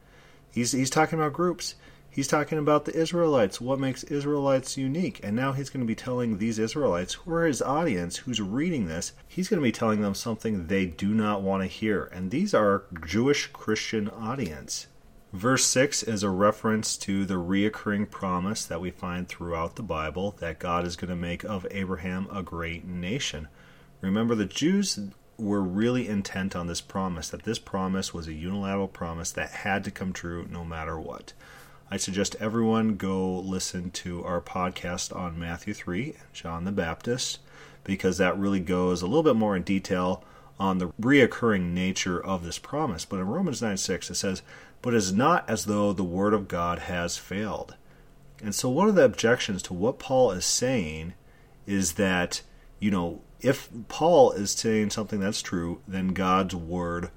He's, 0.51 0.73
he's 0.73 0.91
talking 0.91 1.19
about 1.19 1.33
groups. 1.33 1.77
He's 2.11 2.29
talking 2.29 2.59
about 2.59 2.85
the 2.85 2.95
Israelites, 2.95 3.59
what 3.59 3.81
makes 3.81 4.05
Israelites 4.05 4.77
unique. 4.77 5.21
And 5.23 5.35
now 5.35 5.53
he's 5.53 5.71
going 5.71 5.81
to 5.81 5.87
be 5.87 5.95
telling 5.95 6.37
these 6.37 6.59
Israelites, 6.59 7.15
who 7.15 7.33
are 7.33 7.47
his 7.47 7.63
audience, 7.63 8.19
who's 8.19 8.43
reading 8.43 8.89
this, 8.89 9.15
he's 9.27 9.49
going 9.49 9.61
to 9.61 9.65
be 9.65 9.73
telling 9.73 10.03
them 10.03 10.15
something 10.15 10.67
they 10.67 10.85
do 10.85 11.15
not 11.15 11.41
want 11.41 11.63
to 11.63 11.67
hear. 11.67 12.11
And 12.13 12.31
these 12.31 12.53
are 12.53 12.85
Jewish 13.07 13.47
Christian 13.47 14.11
audience. 14.11 14.87
Verse 15.33 15.65
6 15.67 16.03
is 16.03 16.25
a 16.25 16.31
reference 16.31 16.97
to 16.97 17.25
the 17.25 17.35
reoccurring 17.35 18.11
promise 18.11 18.65
that 18.65 18.81
we 18.81 18.91
find 18.91 19.29
throughout 19.29 19.77
the 19.77 19.83
Bible 19.83 20.35
that 20.41 20.59
God 20.59 20.85
is 20.85 20.97
going 20.97 21.11
to 21.11 21.17
make 21.17 21.45
of 21.45 21.65
Abraham 21.71 22.27
a 22.33 22.43
great 22.43 22.85
nation. 22.85 23.47
Remember, 24.01 24.35
the 24.35 24.45
Jews 24.45 24.99
were 25.39 25.63
really 25.63 26.09
intent 26.09 26.57
on 26.57 26.67
this 26.67 26.81
promise, 26.81 27.29
that 27.29 27.45
this 27.45 27.61
promise 27.61 28.13
was 28.13 28.27
a 28.27 28.33
unilateral 28.33 28.89
promise 28.89 29.31
that 29.31 29.51
had 29.51 29.85
to 29.85 29.93
come 29.93 30.13
true 30.13 30.49
no 30.51 30.65
matter 30.65 30.99
what. 30.99 31.33
I 31.93 31.97
suggest 31.97 32.35
everyone 32.41 32.97
go 32.97 33.39
listen 33.39 33.93
to 33.93 34.25
our 34.25 34.41
podcast 34.41 35.15
on 35.15 35.39
Matthew 35.39 35.75
3 35.75 36.07
and 36.07 36.33
John 36.33 36.65
the 36.65 36.73
Baptist 36.73 37.39
because 37.85 38.19
that 38.19 38.37
really 38.37 38.61
goes 38.61 39.01
a 39.01 39.07
little 39.07 39.23
bit 39.23 39.37
more 39.37 39.55
in 39.55 39.63
detail 39.63 40.25
on 40.59 40.79
the 40.79 40.89
reoccurring 41.01 41.73
nature 41.73 42.23
of 42.23 42.45
this 42.45 42.59
promise. 42.59 43.05
But 43.05 43.21
in 43.21 43.27
Romans 43.27 43.63
9 43.63 43.77
6, 43.77 44.11
it 44.11 44.15
says, 44.15 44.43
But 44.83 44.95
it 44.95 44.99
is 44.99 45.13
not 45.13 45.49
as 45.49 45.67
though 45.67 45.93
the 45.93 46.05
word 46.05 46.35
of 46.35 46.49
God 46.49 46.81
has 46.81 47.17
failed. 47.17 47.77
And 48.43 48.55
so, 48.55 48.71
one 48.71 48.89
of 48.89 48.95
the 48.95 49.05
objections 49.05 49.63
to 49.65 49.75
what 49.75 49.99
Paul 49.99 50.31
is 50.31 50.45
saying 50.45 51.15
is 51.67 51.93
that, 51.95 52.43
you 52.79 52.91
know, 52.91 53.21
if 53.41 53.69
Paul 53.89 54.33
is 54.33 54.53
saying 54.53 54.91
something 54.91 55.21
that's 55.21 55.43
true, 55.43 55.81
then 55.87 56.09
God's 56.09 56.55
word 56.55 57.11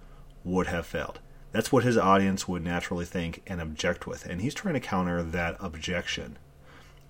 would 0.44 0.68
have 0.68 0.86
failed. 0.86 1.20
That's 1.52 1.72
what 1.72 1.84
his 1.84 1.98
audience 1.98 2.48
would 2.48 2.64
naturally 2.64 3.06
think 3.06 3.44
and 3.48 3.62
object 3.62 4.08
with. 4.08 4.26
And 4.26 4.42
he's 4.42 4.54
trying 4.54 4.74
to 4.74 4.80
counter 4.80 5.22
that 5.22 5.56
objection. 5.60 6.38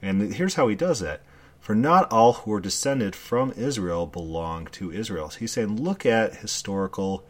And 0.01 0.33
here's 0.33 0.55
how 0.55 0.67
he 0.67 0.75
does 0.75 1.00
that 1.00 1.22
for 1.63 1.74
not 1.74 2.12
all 2.12 2.33
who 2.33 2.51
are 2.51 2.60
descended 2.60 3.15
from 3.15 3.53
Israel 3.55 4.05
belong 4.05 4.65
to 4.65 4.91
Israel. 4.91 5.29
So 5.29 5.39
he's 5.39 5.53
saying, 5.53 5.81
look 5.81 6.05
at 6.05 6.36
historical 6.36 7.24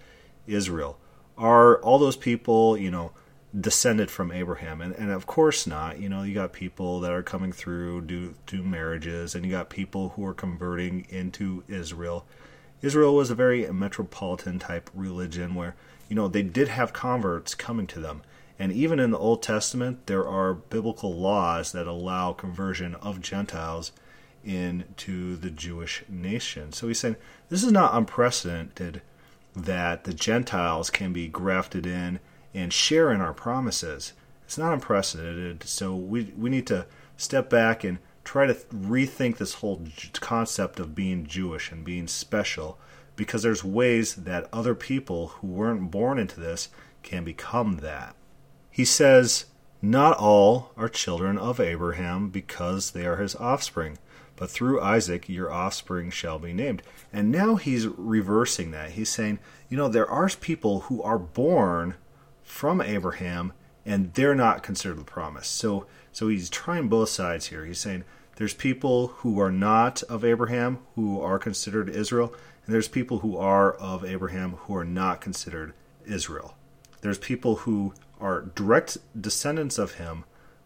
Israel. 0.47 0.97
Are 1.37 1.77
all 1.81 1.99
those 1.99 2.15
people, 2.15 2.77
you 2.77 2.91
know, 2.91 3.11
descended 3.59 4.11
from 4.11 4.31
Abraham? 4.31 4.81
And, 4.81 4.93
and 4.95 5.11
of 5.11 5.25
course 5.25 5.65
not. 5.65 5.99
You 5.99 6.09
know, 6.09 6.23
you 6.23 6.33
got 6.33 6.53
people 6.53 6.99
that 7.01 7.11
are 7.11 7.23
coming 7.23 7.51
through 7.51 8.01
due 8.01 8.35
to 8.47 8.63
marriages, 8.63 9.35
and 9.35 9.45
you 9.45 9.51
got 9.51 9.69
people 9.69 10.09
who 10.09 10.25
are 10.25 10.33
converting 10.33 11.05
into 11.09 11.63
Israel. 11.67 12.25
Israel 12.81 13.15
was 13.15 13.29
a 13.29 13.35
very 13.35 13.71
metropolitan 13.71 14.59
type 14.59 14.89
religion 14.93 15.55
where, 15.55 15.75
you 16.09 16.15
know, 16.15 16.27
they 16.27 16.43
did 16.43 16.67
have 16.67 16.93
converts 16.93 17.55
coming 17.55 17.87
to 17.87 17.99
them. 17.99 18.21
And 18.59 18.71
even 18.71 18.99
in 18.99 19.11
the 19.11 19.17
Old 19.17 19.41
Testament, 19.41 20.05
there 20.05 20.27
are 20.27 20.53
biblical 20.53 21.15
laws 21.15 21.71
that 21.71 21.87
allow 21.87 22.33
conversion 22.33 22.95
of 22.95 23.21
Gentiles 23.21 23.91
into 24.43 25.35
the 25.37 25.49
Jewish 25.49 26.03
nation. 26.07 26.71
So 26.71 26.87
he's 26.87 26.99
saying 26.99 27.15
this 27.49 27.63
is 27.63 27.71
not 27.71 27.95
unprecedented 27.95 29.01
that 29.55 30.03
the 30.03 30.13
Gentiles 30.13 30.89
can 30.89 31.13
be 31.13 31.27
grafted 31.27 31.85
in 31.85 32.19
and 32.53 32.71
share 32.71 33.11
in 33.11 33.21
our 33.21 33.33
promises. 33.33 34.13
It's 34.45 34.57
not 34.57 34.73
unprecedented. 34.73 35.63
So 35.63 35.95
we, 35.95 36.33
we 36.37 36.49
need 36.49 36.67
to 36.67 36.85
step 37.17 37.49
back 37.49 37.83
and 37.83 37.99
try 38.23 38.45
to 38.45 38.53
rethink 38.53 39.37
this 39.37 39.55
whole 39.55 39.81
concept 40.13 40.79
of 40.79 40.95
being 40.95 41.25
Jewish 41.25 41.71
and 41.71 41.83
being 41.83 42.07
special 42.07 42.77
because 43.15 43.43
there's 43.43 43.63
ways 43.63 44.15
that 44.15 44.49
other 44.51 44.75
people 44.75 45.27
who 45.27 45.47
weren't 45.47 45.91
born 45.91 46.17
into 46.17 46.39
this 46.39 46.69
can 47.03 47.23
become 47.23 47.77
that. 47.77 48.15
He 48.71 48.85
says, 48.85 49.45
Not 49.81 50.17
all 50.17 50.71
are 50.75 50.89
children 50.89 51.37
of 51.37 51.59
Abraham 51.59 52.29
because 52.29 52.91
they 52.91 53.05
are 53.05 53.17
his 53.17 53.35
offspring 53.35 53.99
but 54.35 54.49
through 54.49 54.81
Isaac 54.81 55.29
your 55.29 55.51
offspring 55.51 56.09
shall 56.09 56.39
be 56.39 56.53
named. 56.53 56.81
And 57.11 57.31
now 57.31 57.55
he's 57.55 57.87
reversing 57.87 58.71
that. 58.71 58.91
He's 58.91 59.09
saying, 59.09 59.39
you 59.69 59.77
know, 59.77 59.87
there 59.87 60.09
are 60.09 60.29
people 60.29 60.81
who 60.81 61.01
are 61.01 61.19
born 61.19 61.95
from 62.43 62.81
Abraham 62.81 63.53
and 63.85 64.13
they're 64.13 64.35
not 64.35 64.63
considered 64.63 64.97
the 64.99 65.03
promise. 65.03 65.47
So 65.47 65.85
so 66.11 66.27
he's 66.27 66.49
trying 66.49 66.89
both 66.89 67.09
sides 67.09 67.47
here. 67.47 67.65
He's 67.65 67.79
saying 67.79 68.03
there's 68.35 68.53
people 68.53 69.07
who 69.07 69.39
are 69.39 69.51
not 69.51 70.03
of 70.03 70.23
Abraham 70.23 70.79
who 70.95 71.19
are 71.19 71.39
considered 71.39 71.89
Israel, 71.89 72.33
and 72.65 72.73
there's 72.73 72.87
people 72.87 73.19
who 73.19 73.35
are 73.37 73.73
of 73.73 74.05
Abraham 74.05 74.53
who 74.53 74.75
are 74.75 74.85
not 74.85 75.21
considered 75.21 75.73
Israel. 76.05 76.55
There's 77.01 77.17
people 77.17 77.57
who 77.57 77.93
are 78.19 78.41
direct 78.41 78.97
descendants 79.19 79.77
of 79.77 79.95
him, 79.95 80.23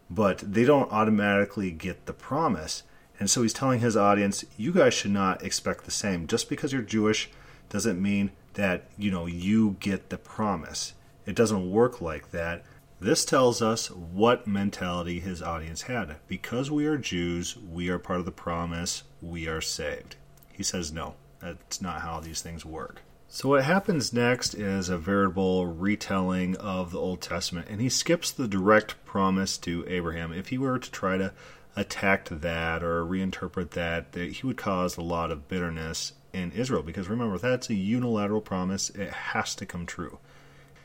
but 0.08 0.38
they 0.38 0.64
don't 0.64 0.92
automatically 0.92 1.70
get 1.70 2.06
the 2.06 2.12
promise. 2.12 2.84
And 3.20 3.28
so 3.28 3.42
he's 3.42 3.52
telling 3.52 3.80
his 3.80 3.96
audience, 3.96 4.44
you 4.56 4.72
guys 4.72 4.94
should 4.94 5.10
not 5.10 5.42
expect 5.42 5.84
the 5.84 5.90
same. 5.90 6.26
Just 6.26 6.48
because 6.48 6.72
you're 6.72 6.82
Jewish 6.82 7.30
doesn't 7.68 8.00
mean 8.00 8.30
that, 8.54 8.84
you 8.96 9.10
know, 9.10 9.26
you 9.26 9.76
get 9.80 10.10
the 10.10 10.18
promise. 10.18 10.94
It 11.26 11.34
doesn't 11.34 11.70
work 11.70 12.00
like 12.00 12.30
that. 12.30 12.64
This 13.00 13.24
tells 13.24 13.62
us 13.62 13.90
what 13.90 14.46
mentality 14.46 15.20
his 15.20 15.42
audience 15.42 15.82
had. 15.82 16.16
Because 16.26 16.70
we 16.70 16.86
are 16.86 16.96
Jews, 16.96 17.56
we 17.56 17.88
are 17.88 17.98
part 17.98 18.18
of 18.18 18.24
the 18.24 18.32
promise, 18.32 19.04
we 19.22 19.46
are 19.46 19.60
saved. 19.60 20.16
He 20.52 20.62
says 20.62 20.92
no, 20.92 21.14
that's 21.40 21.80
not 21.80 22.00
how 22.00 22.18
these 22.18 22.42
things 22.42 22.64
work. 22.64 23.02
So, 23.28 23.50
what 23.50 23.64
happens 23.64 24.12
next 24.12 24.54
is 24.54 24.88
a 24.88 24.96
veritable 24.96 25.66
retelling 25.66 26.56
of 26.56 26.92
the 26.92 26.98
Old 26.98 27.20
Testament, 27.20 27.68
and 27.68 27.78
he 27.80 27.90
skips 27.90 28.32
the 28.32 28.48
direct 28.48 29.04
promise 29.04 29.58
to 29.58 29.84
Abraham. 29.86 30.32
If 30.32 30.48
he 30.48 30.56
were 30.56 30.78
to 30.78 30.90
try 30.90 31.18
to 31.18 31.32
attacked 31.76 32.40
that 32.40 32.82
or 32.82 33.04
reinterpret 33.04 33.70
that, 33.70 34.12
that 34.12 34.32
he 34.32 34.46
would 34.46 34.56
cause 34.56 34.96
a 34.96 35.02
lot 35.02 35.30
of 35.30 35.48
bitterness 35.48 36.12
in 36.32 36.52
Israel. 36.52 36.82
Because 36.82 37.08
remember, 37.08 37.38
that's 37.38 37.70
a 37.70 37.74
unilateral 37.74 38.40
promise, 38.40 38.90
it 38.90 39.10
has 39.10 39.54
to 39.56 39.66
come 39.66 39.86
true. 39.86 40.18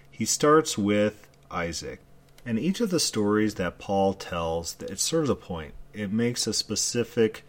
He 0.10 0.26
starts 0.26 0.78
with 0.78 1.28
Isaac. 1.50 2.00
And 2.46 2.60
each 2.60 2.82
of 2.82 2.90
the 2.90 3.00
stories 3.00 3.56
that 3.56 3.80
Paul 3.80 4.14
tells, 4.14 4.76
it 4.82 5.00
serves 5.00 5.30
a 5.30 5.36
point. 5.36 5.74
It 5.94 6.12
makes 6.12 6.46
a 6.46 6.54
specific 6.54 7.46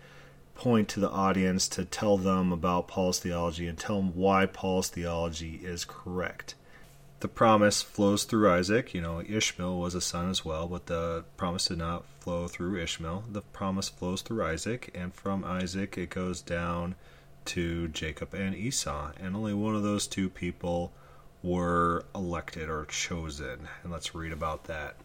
point 0.54 0.88
to 0.88 1.00
the 1.00 1.10
audience 1.10 1.66
to 1.68 1.84
tell 1.84 2.16
them 2.16 2.52
about 2.52 2.86
Paul's 2.86 3.18
theology 3.18 3.66
and 3.66 3.76
tell 3.76 3.96
them 3.96 4.14
why 4.14 4.46
Paul's 4.46 4.88
theology 4.88 5.60
is 5.64 5.84
correct 5.84 6.54
the 7.24 7.28
promise 7.28 7.80
flows 7.80 8.24
through 8.24 8.52
Isaac. 8.52 8.92
You 8.92 9.00
know, 9.00 9.22
Ishmael 9.26 9.78
was 9.78 9.94
a 9.94 10.02
son 10.02 10.28
as 10.28 10.44
well, 10.44 10.68
but 10.68 10.84
the 10.88 11.24
promise 11.38 11.68
did 11.68 11.78
not 11.78 12.04
flow 12.24 12.48
through 12.48 12.80
Ishmael. 12.80 13.24
The 13.30 13.42
promise 13.42 13.90
flows 13.90 14.22
through 14.22 14.46
Isaac, 14.46 14.90
and 14.94 15.14
from 15.14 15.44
Isaac 15.44 15.98
it 15.98 16.08
goes 16.08 16.40
down 16.40 16.94
to 17.44 17.88
Jacob 17.88 18.32
and 18.32 18.54
Esau. 18.54 19.12
And 19.20 19.36
only 19.36 19.52
one 19.52 19.76
of 19.76 19.82
those 19.82 20.06
two 20.06 20.30
people 20.30 20.90
were 21.42 22.06
elected 22.14 22.70
or 22.70 22.86
chosen. 22.86 23.68
And 23.82 23.92
let's 23.92 24.14
read 24.14 24.32
about 24.32 24.64
that. 24.64 24.96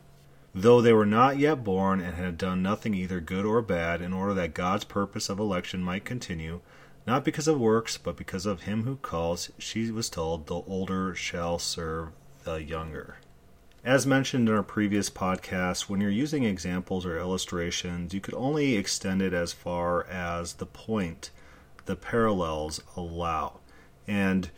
Though 0.55 0.79
they 0.81 0.93
were 0.93 1.05
not 1.05 1.38
yet 1.38 1.61
born 1.61 1.99
and 1.99 2.15
had 2.15 2.38
done 2.38 2.63
nothing 2.63 2.93
either 2.93 3.19
good 3.19 3.43
or 3.45 3.61
bad, 3.61 4.01
in 4.01 4.13
order 4.13 4.33
that 4.35 4.53
God's 4.53 4.85
purpose 4.85 5.27
of 5.27 5.39
election 5.39 5.83
might 5.83 6.05
continue, 6.05 6.61
not 7.05 7.25
because 7.25 7.49
of 7.49 7.59
works, 7.59 7.97
but 7.97 8.15
because 8.15 8.45
of 8.45 8.61
him 8.61 8.83
who 8.83 8.95
calls, 8.95 9.51
she 9.57 9.91
was 9.91 10.09
told, 10.09 10.47
The 10.47 10.55
older 10.55 11.13
shall 11.15 11.59
serve 11.59 12.11
the 12.45 12.63
younger. 12.63 13.17
As 13.83 14.05
mentioned 14.05 14.50
in 14.50 14.55
our 14.55 14.63
previous 14.63 15.09
podcast, 15.09 15.83
when 15.83 16.01
you're 16.01 16.09
using 16.09 16.43
examples 16.43 17.05
or 17.05 17.17
illustrations, 17.17 18.13
you 18.13 18.19
could 18.19 18.33
only 18.33 18.75
extend 18.75 19.21
it 19.21 19.33
as 19.33 19.53
far 19.53 20.05
as 20.07 20.53
the 20.53 20.65
point 20.65 21.29
the 21.86 21.95
parallels 21.95 22.81
allow. 22.98 23.59
And 24.05 24.50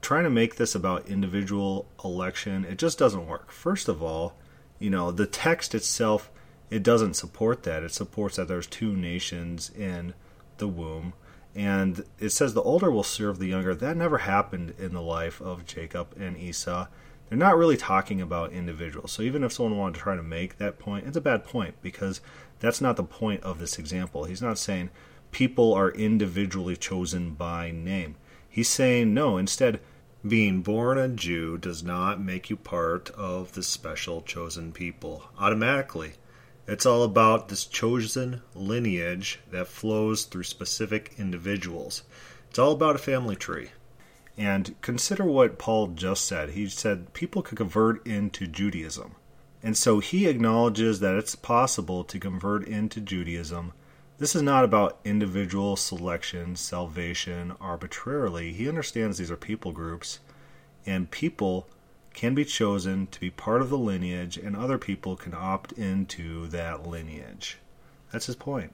trying 0.00 0.24
to 0.24 0.30
make 0.30 0.56
this 0.56 0.74
about 0.74 1.08
individual 1.08 1.86
election, 2.02 2.64
it 2.64 2.78
just 2.78 2.98
doesn't 2.98 3.28
work. 3.28 3.52
First 3.52 3.86
of 3.86 4.02
all, 4.02 4.34
you 4.78 4.88
know, 4.88 5.10
the 5.10 5.26
text 5.26 5.74
itself, 5.74 6.30
it 6.70 6.82
doesn't 6.82 7.14
support 7.14 7.64
that. 7.64 7.82
It 7.82 7.92
supports 7.92 8.36
that 8.36 8.48
there's 8.48 8.66
two 8.66 8.96
nations 8.96 9.70
in 9.70 10.14
the 10.56 10.68
womb 10.68 11.12
and 11.54 12.04
it 12.18 12.30
says 12.30 12.54
the 12.54 12.62
older 12.62 12.90
will 12.90 13.02
serve 13.02 13.38
the 13.38 13.48
younger. 13.48 13.74
That 13.74 13.96
never 13.96 14.18
happened 14.18 14.74
in 14.78 14.92
the 14.92 15.02
life 15.02 15.40
of 15.40 15.66
Jacob 15.66 16.14
and 16.18 16.36
Esau. 16.36 16.86
They're 17.30 17.38
not 17.38 17.56
really 17.56 17.76
talking 17.76 18.20
about 18.20 18.50
individuals. 18.50 19.12
So 19.12 19.22
even 19.22 19.44
if 19.44 19.52
someone 19.52 19.78
wanted 19.78 19.94
to 19.94 20.00
try 20.00 20.16
to 20.16 20.22
make 20.22 20.58
that 20.58 20.80
point, 20.80 21.06
it's 21.06 21.16
a 21.16 21.20
bad 21.20 21.44
point 21.44 21.76
because 21.80 22.20
that's 22.58 22.80
not 22.80 22.96
the 22.96 23.04
point 23.04 23.44
of 23.44 23.60
this 23.60 23.78
example. 23.78 24.24
He's 24.24 24.42
not 24.42 24.58
saying 24.58 24.90
people 25.30 25.72
are 25.72 25.92
individually 25.92 26.76
chosen 26.76 27.34
by 27.34 27.70
name. 27.70 28.16
He's 28.48 28.68
saying 28.68 29.14
no, 29.14 29.36
instead, 29.38 29.78
being 30.26 30.62
born 30.62 30.98
a 30.98 31.08
Jew 31.08 31.56
does 31.56 31.84
not 31.84 32.20
make 32.20 32.50
you 32.50 32.56
part 32.56 33.10
of 33.10 33.52
the 33.52 33.62
special 33.62 34.22
chosen 34.22 34.72
people 34.72 35.22
automatically. 35.38 36.14
It's 36.66 36.84
all 36.84 37.04
about 37.04 37.48
this 37.48 37.64
chosen 37.64 38.42
lineage 38.56 39.38
that 39.52 39.68
flows 39.68 40.24
through 40.24 40.42
specific 40.42 41.14
individuals. 41.16 42.02
It's 42.48 42.58
all 42.58 42.72
about 42.72 42.96
a 42.96 42.98
family 42.98 43.36
tree. 43.36 43.70
And 44.40 44.74
consider 44.80 45.24
what 45.24 45.58
Paul 45.58 45.88
just 45.88 46.24
said. 46.24 46.50
He 46.50 46.66
said 46.66 47.12
people 47.12 47.42
could 47.42 47.58
convert 47.58 48.06
into 48.06 48.46
Judaism. 48.46 49.16
And 49.62 49.76
so 49.76 49.98
he 49.98 50.28
acknowledges 50.28 51.00
that 51.00 51.14
it's 51.14 51.36
possible 51.36 52.04
to 52.04 52.18
convert 52.18 52.66
into 52.66 53.02
Judaism. 53.02 53.74
This 54.16 54.34
is 54.34 54.40
not 54.40 54.64
about 54.64 54.98
individual 55.04 55.76
selection, 55.76 56.56
salvation 56.56 57.52
arbitrarily. 57.60 58.54
He 58.54 58.66
understands 58.66 59.18
these 59.18 59.30
are 59.30 59.36
people 59.36 59.72
groups, 59.72 60.20
and 60.86 61.10
people 61.10 61.68
can 62.14 62.34
be 62.34 62.46
chosen 62.46 63.08
to 63.08 63.20
be 63.20 63.28
part 63.28 63.60
of 63.60 63.68
the 63.68 63.76
lineage, 63.76 64.38
and 64.38 64.56
other 64.56 64.78
people 64.78 65.16
can 65.16 65.34
opt 65.34 65.72
into 65.72 66.46
that 66.46 66.86
lineage. 66.86 67.58
That's 68.10 68.24
his 68.24 68.36
point. 68.36 68.72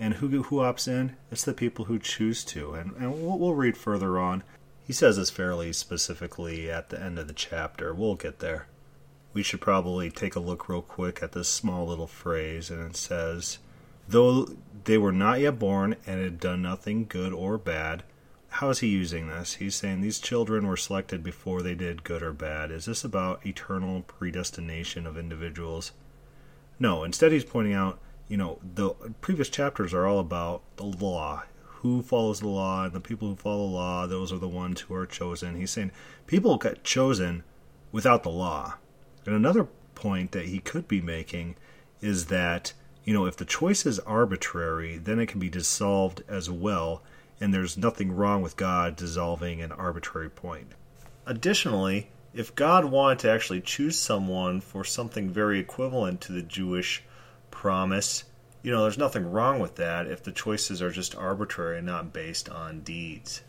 And 0.00 0.14
who, 0.14 0.42
who 0.42 0.56
opts 0.56 0.88
in? 0.88 1.16
It's 1.30 1.44
the 1.44 1.54
people 1.54 1.84
who 1.84 2.00
choose 2.00 2.44
to. 2.46 2.74
And, 2.74 2.96
and 2.96 3.12
we'll, 3.12 3.38
we'll 3.38 3.54
read 3.54 3.76
further 3.76 4.18
on. 4.18 4.42
He 4.86 4.92
says 4.92 5.16
this 5.16 5.30
fairly 5.30 5.72
specifically 5.72 6.70
at 6.70 6.90
the 6.90 7.02
end 7.02 7.18
of 7.18 7.26
the 7.26 7.32
chapter. 7.32 7.92
We'll 7.92 8.14
get 8.14 8.38
there. 8.38 8.68
We 9.32 9.42
should 9.42 9.60
probably 9.60 10.10
take 10.10 10.36
a 10.36 10.40
look 10.40 10.68
real 10.68 10.80
quick 10.80 11.22
at 11.22 11.32
this 11.32 11.48
small 11.48 11.86
little 11.86 12.06
phrase, 12.06 12.70
and 12.70 12.88
it 12.88 12.96
says, 12.96 13.58
Though 14.08 14.48
they 14.84 14.96
were 14.96 15.12
not 15.12 15.40
yet 15.40 15.58
born 15.58 15.96
and 16.06 16.22
had 16.22 16.38
done 16.38 16.62
nothing 16.62 17.06
good 17.08 17.32
or 17.32 17.58
bad, 17.58 18.04
how 18.48 18.70
is 18.70 18.78
he 18.78 18.86
using 18.86 19.26
this? 19.26 19.54
He's 19.54 19.74
saying 19.74 20.00
these 20.00 20.20
children 20.20 20.68
were 20.68 20.76
selected 20.76 21.22
before 21.24 21.62
they 21.62 21.74
did 21.74 22.04
good 22.04 22.22
or 22.22 22.32
bad. 22.32 22.70
Is 22.70 22.84
this 22.84 23.02
about 23.02 23.44
eternal 23.44 24.02
predestination 24.02 25.04
of 25.04 25.18
individuals? 25.18 25.90
No, 26.78 27.02
instead 27.02 27.32
he's 27.32 27.44
pointing 27.44 27.74
out, 27.74 27.98
you 28.28 28.36
know, 28.36 28.60
the 28.62 28.90
previous 29.20 29.48
chapters 29.48 29.92
are 29.92 30.06
all 30.06 30.20
about 30.20 30.62
the 30.76 30.84
law. 30.84 31.42
Who 31.82 32.02
follows 32.02 32.40
the 32.40 32.48
law 32.48 32.84
and 32.84 32.92
the 32.92 33.00
people 33.00 33.28
who 33.28 33.36
follow 33.36 33.66
the 33.68 33.74
law, 33.74 34.06
those 34.06 34.32
are 34.32 34.38
the 34.38 34.48
ones 34.48 34.82
who 34.82 34.94
are 34.94 35.06
chosen. 35.06 35.56
He's 35.56 35.70
saying 35.70 35.92
people 36.26 36.56
get 36.58 36.84
chosen 36.84 37.44
without 37.92 38.22
the 38.22 38.30
law. 38.30 38.74
And 39.24 39.34
another 39.34 39.68
point 39.94 40.32
that 40.32 40.46
he 40.46 40.58
could 40.58 40.88
be 40.88 41.00
making 41.00 41.56
is 42.00 42.26
that, 42.26 42.72
you 43.04 43.14
know, 43.14 43.26
if 43.26 43.36
the 43.36 43.44
choice 43.44 43.86
is 43.86 43.98
arbitrary, 44.00 44.98
then 44.98 45.18
it 45.18 45.26
can 45.26 45.40
be 45.40 45.48
dissolved 45.48 46.22
as 46.28 46.50
well 46.50 47.02
and 47.40 47.52
there's 47.52 47.76
nothing 47.76 48.14
wrong 48.14 48.42
with 48.42 48.56
God 48.56 48.96
dissolving 48.96 49.60
an 49.60 49.72
arbitrary 49.72 50.30
point. 50.30 50.72
Additionally, 51.26 52.08
if 52.32 52.54
God 52.54 52.86
wanted 52.86 53.20
to 53.20 53.30
actually 53.30 53.60
choose 53.60 53.98
someone 53.98 54.60
for 54.60 54.84
something 54.84 55.30
very 55.30 55.58
equivalent 55.58 56.20
to 56.22 56.32
the 56.32 56.42
Jewish 56.42 57.02
promise, 57.50 58.24
you 58.66 58.72
know, 58.72 58.82
there's 58.82 58.98
nothing 58.98 59.30
wrong 59.30 59.60
with 59.60 59.76
that 59.76 60.08
if 60.08 60.24
the 60.24 60.32
choices 60.32 60.82
are 60.82 60.90
just 60.90 61.14
arbitrary 61.14 61.78
and 61.78 61.86
not 61.86 62.12
based 62.12 62.48
on 62.48 62.80
deeds. 62.80 63.42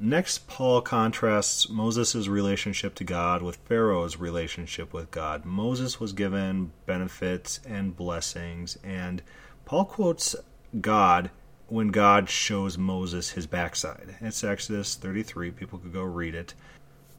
Next, 0.00 0.48
Paul 0.48 0.80
contrasts 0.80 1.68
Moses' 1.68 2.26
relationship 2.26 2.94
to 2.94 3.04
God 3.04 3.42
with 3.42 3.56
Pharaoh's 3.56 4.16
relationship 4.16 4.94
with 4.94 5.10
God. 5.10 5.44
Moses 5.44 6.00
was 6.00 6.14
given 6.14 6.72
benefits 6.86 7.60
and 7.68 7.94
blessings, 7.94 8.78
and 8.82 9.20
Paul 9.66 9.84
quotes 9.84 10.34
God 10.80 11.30
when 11.66 11.88
God 11.88 12.30
shows 12.30 12.78
Moses 12.78 13.32
his 13.32 13.46
backside. 13.46 14.16
It's 14.22 14.42
Exodus 14.42 14.94
33. 14.94 15.50
People 15.50 15.80
could 15.80 15.92
go 15.92 16.02
read 16.02 16.34
it. 16.34 16.54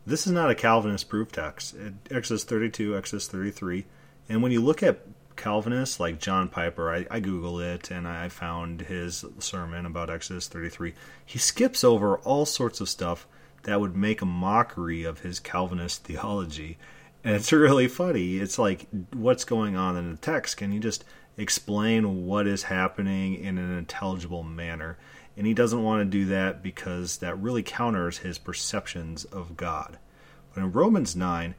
This 0.07 0.25
is 0.25 0.33
not 0.33 0.49
a 0.49 0.55
Calvinist 0.55 1.07
proof 1.07 1.31
text. 1.31 1.75
Exodus 2.09 2.45
32, 2.45 2.97
Exodus 2.97 3.27
33. 3.27 3.85
And 4.27 4.41
when 4.41 4.51
you 4.51 4.61
look 4.61 4.81
at 4.81 5.12
Calvinists 5.35 5.99
like 5.99 6.19
John 6.19 6.47
Piper, 6.49 6.93
I, 6.93 7.05
I 7.09 7.19
Google 7.19 7.59
it 7.59 7.91
and 7.91 8.07
I 8.07 8.29
found 8.29 8.81
his 8.81 9.25
sermon 9.39 9.85
about 9.85 10.09
Exodus 10.09 10.47
33. 10.47 10.93
He 11.25 11.39
skips 11.39 11.83
over 11.83 12.17
all 12.19 12.45
sorts 12.45 12.81
of 12.81 12.89
stuff 12.89 13.27
that 13.63 13.79
would 13.79 13.95
make 13.95 14.21
a 14.21 14.25
mockery 14.25 15.03
of 15.03 15.19
his 15.19 15.39
Calvinist 15.39 16.03
theology. 16.03 16.77
And 17.23 17.35
it's 17.35 17.51
really 17.53 17.87
funny. 17.87 18.37
It's 18.37 18.59
like, 18.59 18.87
what's 19.13 19.45
going 19.45 19.75
on 19.75 19.97
in 19.97 20.11
the 20.11 20.17
text? 20.17 20.57
Can 20.57 20.71
you 20.71 20.79
just 20.79 21.03
explain 21.37 22.25
what 22.25 22.47
is 22.47 22.63
happening 22.63 23.35
in 23.35 23.57
an 23.57 23.75
intelligible 23.77 24.43
manner. 24.43 24.97
And 25.35 25.47
he 25.47 25.53
doesn't 25.53 25.83
want 25.83 26.01
to 26.01 26.17
do 26.17 26.25
that 26.25 26.61
because 26.61 27.17
that 27.17 27.39
really 27.39 27.63
counters 27.63 28.19
his 28.19 28.37
perceptions 28.37 29.25
of 29.25 29.57
God. 29.57 29.97
But 30.53 30.61
in 30.61 30.71
Romans 30.71 31.15
9, 31.15 31.55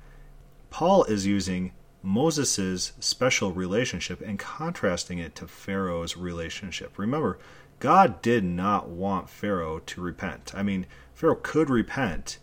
Paul 0.71 1.05
is 1.05 1.27
using 1.27 1.73
Moses' 2.05 2.93
special 3.01 3.53
relationship 3.53 4.21
and 4.21 4.39
contrasting 4.39 5.19
it 5.19 5.35
to 5.37 5.49
Pharaoh's 5.49 6.19
relationship. 6.19 6.99
Remember, 6.99 7.39
God 7.81 8.21
did 8.21 8.45
not 8.45 8.89
want 8.89 9.31
Pharaoh 9.31 9.79
to 9.81 10.01
repent. 10.03 10.53
I 10.55 10.63
mean, 10.63 10.87
Pharaoh 11.15 11.41
could 11.43 11.71
repent, 11.71 12.39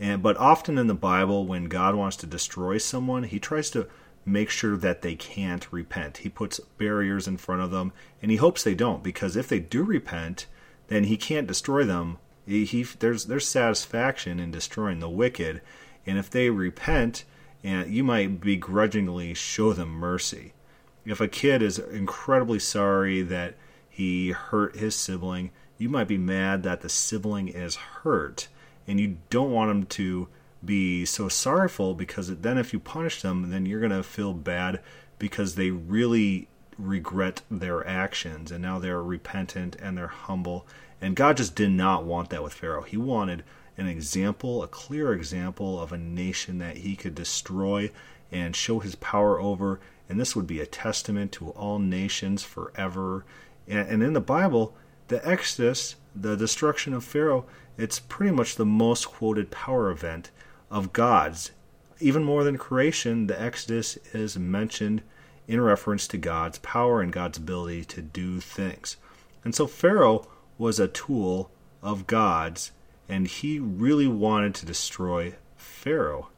and 0.00 0.20
but 0.20 0.36
often 0.36 0.78
in 0.78 0.88
the 0.88 0.94
Bible 0.94 1.46
when 1.46 1.66
God 1.66 1.94
wants 1.94 2.16
to 2.18 2.26
destroy 2.26 2.78
someone, 2.78 3.22
he 3.22 3.38
tries 3.38 3.70
to 3.70 3.86
make 4.26 4.50
sure 4.50 4.76
that 4.76 5.02
they 5.02 5.14
can't 5.14 5.72
repent. 5.72 6.18
He 6.18 6.28
puts 6.28 6.58
barriers 6.58 7.28
in 7.28 7.36
front 7.36 7.62
of 7.62 7.70
them, 7.70 7.92
and 8.20 8.32
he 8.32 8.36
hopes 8.38 8.64
they 8.64 8.74
don't, 8.74 9.02
because 9.02 9.36
if 9.36 9.48
they 9.48 9.60
do 9.60 9.84
repent, 9.84 10.46
then 10.88 11.04
he 11.04 11.16
can't 11.16 11.46
destroy 11.46 11.84
them. 11.84 12.18
He, 12.46 12.64
he 12.64 12.82
there's 12.82 13.26
there's 13.26 13.46
satisfaction 13.46 14.40
in 14.40 14.50
destroying 14.50 14.98
the 14.98 15.08
wicked, 15.08 15.60
and 16.04 16.18
if 16.18 16.28
they 16.30 16.50
repent, 16.50 17.24
and 17.64 17.92
you 17.92 18.04
might 18.04 18.40
begrudgingly 18.40 19.32
show 19.32 19.72
them 19.72 19.88
mercy. 19.88 20.52
If 21.06 21.20
a 21.20 21.28
kid 21.28 21.62
is 21.62 21.78
incredibly 21.78 22.58
sorry 22.58 23.22
that 23.22 23.54
he 23.88 24.30
hurt 24.32 24.76
his 24.76 24.94
sibling, 24.94 25.50
you 25.78 25.88
might 25.88 26.08
be 26.08 26.18
mad 26.18 26.62
that 26.62 26.82
the 26.82 26.88
sibling 26.88 27.48
is 27.48 27.76
hurt, 27.76 28.48
and 28.86 29.00
you 29.00 29.16
don't 29.30 29.50
want 29.50 29.70
him 29.70 29.86
to 29.86 30.28
be 30.64 31.04
so 31.04 31.28
sorrowful 31.28 31.94
because 31.94 32.36
then 32.38 32.58
if 32.58 32.72
you 32.72 32.78
punish 32.78 33.22
them, 33.22 33.50
then 33.50 33.66
you're 33.66 33.80
going 33.80 33.90
to 33.92 34.02
feel 34.02 34.32
bad 34.32 34.80
because 35.18 35.54
they 35.54 35.70
really 35.70 36.48
regret 36.78 37.42
their 37.50 37.86
actions 37.86 38.50
and 38.50 38.62
now 38.62 38.78
they're 38.78 39.02
repentant 39.02 39.76
and 39.76 39.96
they're 39.96 40.08
humble. 40.08 40.66
And 41.00 41.16
God 41.16 41.36
just 41.36 41.54
did 41.54 41.70
not 41.70 42.04
want 42.04 42.30
that 42.30 42.42
with 42.42 42.54
Pharaoh. 42.54 42.82
He 42.82 42.96
wanted 42.96 43.44
an 43.76 43.86
example, 43.86 44.62
a 44.62 44.68
clear 44.68 45.12
example 45.12 45.80
of 45.80 45.92
a 45.92 45.98
nation 45.98 46.58
that 46.58 46.78
he 46.78 46.96
could 46.96 47.14
destroy 47.14 47.90
and 48.30 48.54
show 48.54 48.78
his 48.78 48.94
power 48.96 49.40
over. 49.40 49.80
And 50.08 50.20
this 50.20 50.36
would 50.36 50.46
be 50.46 50.60
a 50.60 50.66
testament 50.66 51.32
to 51.32 51.50
all 51.50 51.78
nations 51.78 52.42
forever. 52.42 53.24
And 53.66 54.02
in 54.02 54.12
the 54.12 54.20
Bible, 54.20 54.76
the 55.08 55.26
Exodus, 55.26 55.96
the 56.14 56.36
destruction 56.36 56.92
of 56.94 57.04
Pharaoh, 57.04 57.46
it's 57.76 57.98
pretty 57.98 58.32
much 58.32 58.56
the 58.56 58.66
most 58.66 59.06
quoted 59.06 59.50
power 59.50 59.90
event 59.90 60.30
of 60.70 60.92
God's. 60.92 61.50
Even 62.00 62.24
more 62.24 62.44
than 62.44 62.58
creation, 62.58 63.26
the 63.26 63.40
Exodus 63.40 63.96
is 64.12 64.38
mentioned 64.38 65.02
in 65.46 65.60
reference 65.60 66.06
to 66.08 66.16
God's 66.16 66.58
power 66.58 67.00
and 67.00 67.12
God's 67.12 67.38
ability 67.38 67.84
to 67.86 68.02
do 68.02 68.40
things. 68.40 68.96
And 69.44 69.54
so 69.54 69.66
Pharaoh 69.66 70.26
was 70.58 70.78
a 70.78 70.88
tool 70.88 71.50
of 71.82 72.06
God's, 72.06 72.72
and 73.08 73.26
he 73.26 73.58
really 73.58 74.06
wanted 74.06 74.54
to 74.56 74.66
destroy 74.66 75.34
Pharaoh. 75.56 76.28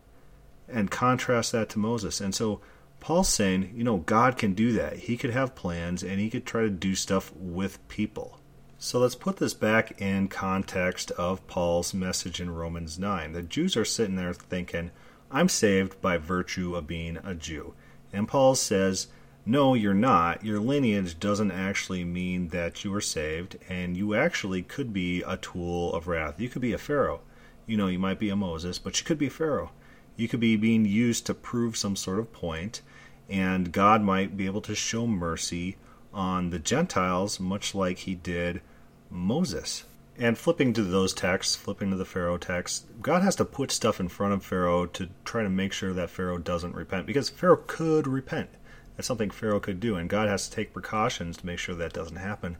And 0.69 0.91
contrast 0.91 1.53
that 1.53 1.69
to 1.71 1.79
Moses. 1.79 2.21
And 2.21 2.35
so 2.35 2.61
Paul's 2.99 3.29
saying, 3.29 3.73
you 3.75 3.85
know, 3.85 3.99
God 3.99 4.37
can 4.37 4.53
do 4.53 4.73
that. 4.73 4.97
He 4.97 5.17
could 5.17 5.31
have 5.31 5.55
plans 5.55 6.03
and 6.03 6.19
he 6.19 6.29
could 6.29 6.45
try 6.45 6.63
to 6.63 6.71
do 6.71 6.97
stuff 6.97 7.33
with 7.37 7.87
people. 7.87 8.41
So 8.79 8.99
let's 8.99 9.15
put 9.15 9.37
this 9.37 9.55
back 9.55 10.01
in 10.01 10.29
context 10.29 11.13
of 11.13 11.47
Paul's 11.47 11.95
message 11.95 12.41
in 12.41 12.51
Romans 12.51 12.99
9. 12.99 13.33
The 13.33 13.43
Jews 13.43 13.77
are 13.77 13.85
sitting 13.85 14.17
there 14.17 14.35
thinking, 14.35 14.91
I'm 15.31 15.49
saved 15.49 16.01
by 16.01 16.19
virtue 16.19 16.75
of 16.75 16.87
being 16.87 17.19
a 17.25 17.35
Jew. 17.35 17.75
And 18.13 18.29
Paul 18.29 18.55
says, 18.55 19.07
No, 19.49 19.75
you're 19.75 19.95
not. 19.95 20.45
Your 20.45 20.59
lineage 20.59 21.21
doesn't 21.21 21.53
actually 21.53 22.03
mean 22.03 22.49
that 22.49 22.83
you 22.83 22.93
are 22.93 23.01
saved, 23.01 23.57
and 23.69 23.97
you 23.97 24.13
actually 24.13 24.63
could 24.63 24.93
be 24.93 25.23
a 25.23 25.37
tool 25.37 25.95
of 25.95 26.09
wrath. 26.09 26.41
You 26.41 26.49
could 26.49 26.63
be 26.63 26.73
a 26.73 26.79
Pharaoh. 26.79 27.21
You 27.65 27.77
know, 27.77 27.87
you 27.87 28.01
might 28.01 28.19
be 28.19 28.29
a 28.29 28.35
Moses, 28.35 28.81
but 28.81 28.99
you 28.99 29.07
could 29.07 29.19
be 29.19 29.29
Pharaoh. 29.29 29.71
You 30.17 30.27
could 30.27 30.41
be 30.41 30.57
being 30.57 30.85
used 30.85 31.27
to 31.27 31.35
prove 31.35 31.77
some 31.77 31.95
sort 31.95 32.19
of 32.19 32.33
point, 32.33 32.83
and 33.29 33.71
God 33.71 34.03
might 34.03 34.37
be 34.37 34.47
able 34.47 34.63
to 34.63 34.75
show 34.75 35.07
mercy 35.07 35.77
on 36.13 36.51
the 36.51 36.59
Gentiles, 36.59 37.39
much 37.39 37.73
like 37.73 37.99
he 37.99 38.17
did 38.17 38.63
Moses. 39.11 39.85
And 40.19 40.37
flipping 40.37 40.73
to 40.73 40.83
those 40.83 41.15
texts, 41.15 41.55
flipping 41.55 41.91
to 41.91 41.97
the 41.97 42.05
Pharaoh 42.05 42.39
text, 42.39 42.87
God 43.01 43.23
has 43.23 43.37
to 43.37 43.45
put 43.45 43.71
stuff 43.71 44.01
in 44.01 44.09
front 44.09 44.33
of 44.33 44.45
Pharaoh 44.45 44.87
to 44.87 45.11
try 45.25 45.45
to 45.45 45.51
make 45.51 45.73
sure 45.73 45.93
that 45.93 46.11
Pharaoh 46.11 46.39
doesn't 46.39 46.75
repent. 46.75 47.07
Because 47.07 47.29
Pharaoh 47.29 47.63
could 47.67 48.09
repent. 48.09 48.49
That's 48.97 49.07
something 49.07 49.31
Pharaoh 49.31 49.61
could 49.61 49.81
do, 49.81 49.97
and 49.97 50.09
God 50.09 50.29
has 50.29 50.49
to 50.49 50.55
take 50.55 50.73
precautions 50.73 51.37
to 51.37 51.47
make 51.47 51.59
sure 51.59 51.75
that 51.75 51.93
doesn't 51.93 52.17
happen. 52.17 52.57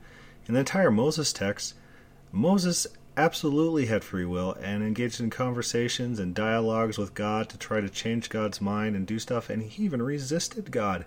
In 0.47 0.55
the 0.55 0.61
entire 0.61 0.91
Moses 0.91 1.33
text, 1.33 1.75
Moses 2.31 2.87
absolutely 3.17 3.87
had 3.87 4.05
free 4.05 4.27
will 4.27 4.53
and 4.61 4.83
engaged 4.83 5.21
in 5.21 5.31
conversations 5.31 6.19
and 6.19 6.35
dialogues 6.35 6.99
with 6.99 7.15
God 7.15 7.49
to 7.49 7.59
try 7.59 7.81
to 7.81 7.89
change 7.89 8.29
God's 8.29 8.61
mind 8.61 8.95
and 8.95 9.07
do 9.07 9.19
stuff, 9.19 9.49
and 9.49 9.63
he 9.63 9.85
even 9.85 10.03
resisted 10.03 10.71
God. 10.71 11.07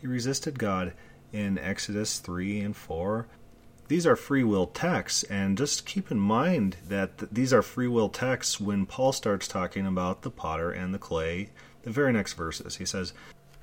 He 0.00 0.06
resisted 0.06 0.58
God 0.58 0.92
in 1.32 1.58
Exodus 1.58 2.20
3 2.20 2.60
and 2.60 2.76
4. 2.76 3.26
These 3.88 4.06
are 4.06 4.16
free 4.16 4.44
will 4.44 4.66
texts, 4.66 5.24
and 5.24 5.58
just 5.58 5.86
keep 5.86 6.10
in 6.12 6.20
mind 6.20 6.76
that 6.86 7.34
these 7.34 7.52
are 7.52 7.62
free 7.62 7.88
will 7.88 8.10
texts 8.10 8.60
when 8.60 8.86
Paul 8.86 9.12
starts 9.12 9.48
talking 9.48 9.86
about 9.86 10.22
the 10.22 10.30
potter 10.30 10.70
and 10.70 10.94
the 10.94 10.98
clay. 10.98 11.50
The 11.82 11.90
very 11.90 12.12
next 12.12 12.34
verses, 12.34 12.76
he 12.76 12.84
says, 12.84 13.12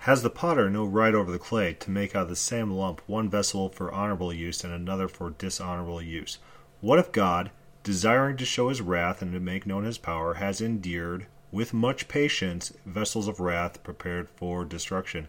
Has 0.06 0.22
the 0.22 0.30
potter 0.30 0.70
no 0.70 0.86
right 0.86 1.16
over 1.16 1.32
the 1.32 1.40
clay 1.40 1.74
to 1.74 1.90
make 1.90 2.16
out 2.16 2.24
of 2.24 2.30
the 2.30 2.36
same 2.36 2.70
lump 2.70 3.02
one 3.08 3.28
vessel 3.28 3.70
for 3.70 3.92
honorable 3.92 4.32
use 4.32 4.64
and 4.64 4.72
another 4.72 5.08
for 5.08 5.32
dishonorable 5.32 6.00
use? 6.00 6.38
What 6.80 7.00
if 7.00 7.12
God, 7.12 7.50
desiring 7.82 8.38
to 8.38 8.46
show 8.46 8.70
his 8.70 8.82
wrath 8.82 9.24
and 9.24 9.34
to 9.34 9.40
make 9.40 9.66
known 9.66 9.84
his 9.84 9.98
power, 9.98 10.36
has 10.36 10.62
endured 10.62 11.26
with 11.52 11.74
much 11.74 12.08
patience, 12.08 12.72
vessels 12.86 13.28
of 13.28 13.40
wrath 13.40 13.82
prepared 13.82 14.30
for 14.30 14.64
destruction. 14.64 15.28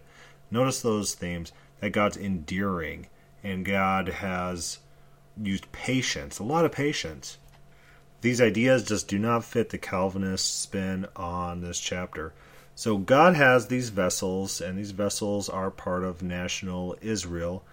Notice 0.51 0.79
those 0.81 1.15
themes 1.15 1.51
that 1.79 1.89
God's 1.89 2.15
endearing 2.15 3.07
and 3.43 3.65
God 3.65 4.07
has 4.07 4.77
used 5.41 5.71
patience, 5.71 6.37
a 6.37 6.43
lot 6.43 6.65
of 6.65 6.71
patience. 6.71 7.39
These 8.21 8.39
ideas 8.39 8.83
just 8.83 9.07
do 9.07 9.17
not 9.17 9.43
fit 9.43 9.71
the 9.71 9.79
Calvinist 9.79 10.61
spin 10.61 11.07
on 11.15 11.61
this 11.61 11.79
chapter. 11.79 12.33
So 12.77 12.99
God 12.99 13.35
has 13.35 13.69
these 13.69 13.89
vessels, 13.89 14.61
and 14.61 14.77
these 14.77 14.91
vessels 14.91 15.49
are 15.49 15.71
part 15.71 16.03
of 16.03 16.21
national 16.21 16.95
Israel, 17.01 17.63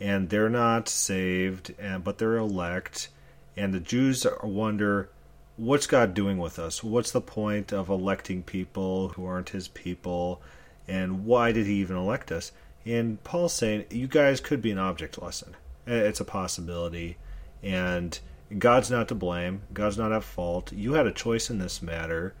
and 0.00 0.30
they're 0.30 0.48
not 0.48 0.88
saved, 0.88 1.74
and 1.78 2.02
but 2.02 2.16
they're 2.16 2.38
elect. 2.38 3.10
And 3.58 3.74
the 3.74 3.78
Jews 3.78 4.26
wonder, 4.42 5.10
what's 5.58 5.86
God 5.86 6.14
doing 6.14 6.38
with 6.38 6.58
us? 6.58 6.82
What's 6.82 7.10
the 7.10 7.20
point 7.20 7.74
of 7.74 7.90
electing 7.90 8.42
people 8.42 9.10
who 9.10 9.26
aren't 9.26 9.50
His 9.50 9.68
people, 9.68 10.40
and 10.88 11.26
why 11.26 11.52
did 11.52 11.66
He 11.66 11.74
even 11.74 11.98
elect 11.98 12.32
us? 12.32 12.50
And 12.86 13.22
Paul's 13.22 13.52
saying, 13.52 13.84
you 13.90 14.06
guys 14.06 14.40
could 14.40 14.62
be 14.62 14.70
an 14.70 14.78
object 14.78 15.20
lesson. 15.20 15.56
It's 15.86 16.20
a 16.20 16.24
possibility, 16.24 17.18
and 17.62 18.18
God's 18.56 18.90
not 18.90 19.08
to 19.08 19.14
blame. 19.14 19.60
God's 19.74 19.98
not 19.98 20.12
at 20.12 20.24
fault. 20.24 20.72
You 20.72 20.94
had 20.94 21.06
a 21.06 21.12
choice 21.12 21.50
in 21.50 21.58
this 21.58 21.82
matter. 21.82 22.32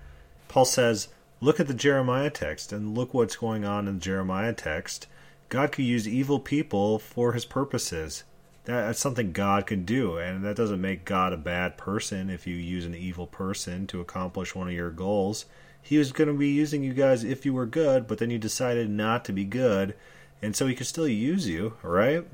Paul 0.48 0.64
says, 0.64 1.08
look 1.44 1.60
at 1.60 1.66
the 1.66 1.74
Jeremiah 1.74 2.30
text 2.30 2.72
and 2.72 2.96
look 2.96 3.12
what's 3.12 3.36
going 3.36 3.66
on 3.66 3.86
in 3.86 3.96
the 3.96 4.00
Jeremiah 4.00 4.54
text. 4.54 5.06
God 5.50 5.72
could 5.72 5.84
use 5.84 6.08
evil 6.08 6.40
people 6.40 6.98
for 6.98 7.34
his 7.34 7.44
purposes. 7.44 8.24
that's 8.64 8.98
something 8.98 9.32
God 9.32 9.66
can 9.66 9.84
do, 9.84 10.16
and 10.16 10.42
that 10.42 10.56
doesn't 10.56 10.80
make 10.80 11.04
God 11.04 11.34
a 11.34 11.36
bad 11.36 11.76
person 11.76 12.30
if 12.30 12.46
you 12.46 12.56
use 12.56 12.86
an 12.86 12.94
evil 12.94 13.26
person 13.26 13.86
to 13.88 14.00
accomplish 14.00 14.54
one 14.54 14.68
of 14.68 14.72
your 14.72 14.88
goals. 14.88 15.44
He 15.82 15.98
was 15.98 16.12
going 16.12 16.28
to 16.28 16.34
be 16.34 16.48
using 16.48 16.82
you 16.82 16.94
guys 16.94 17.24
if 17.24 17.44
you 17.44 17.52
were 17.52 17.66
good, 17.66 18.06
but 18.06 18.16
then 18.16 18.30
you 18.30 18.38
decided 18.38 18.88
not 18.88 19.22
to 19.26 19.32
be 19.32 19.44
good, 19.44 19.94
and 20.40 20.56
so 20.56 20.66
he 20.66 20.74
could 20.74 20.86
still 20.86 21.06
use 21.06 21.46
you, 21.46 21.74
right? 21.82 22.26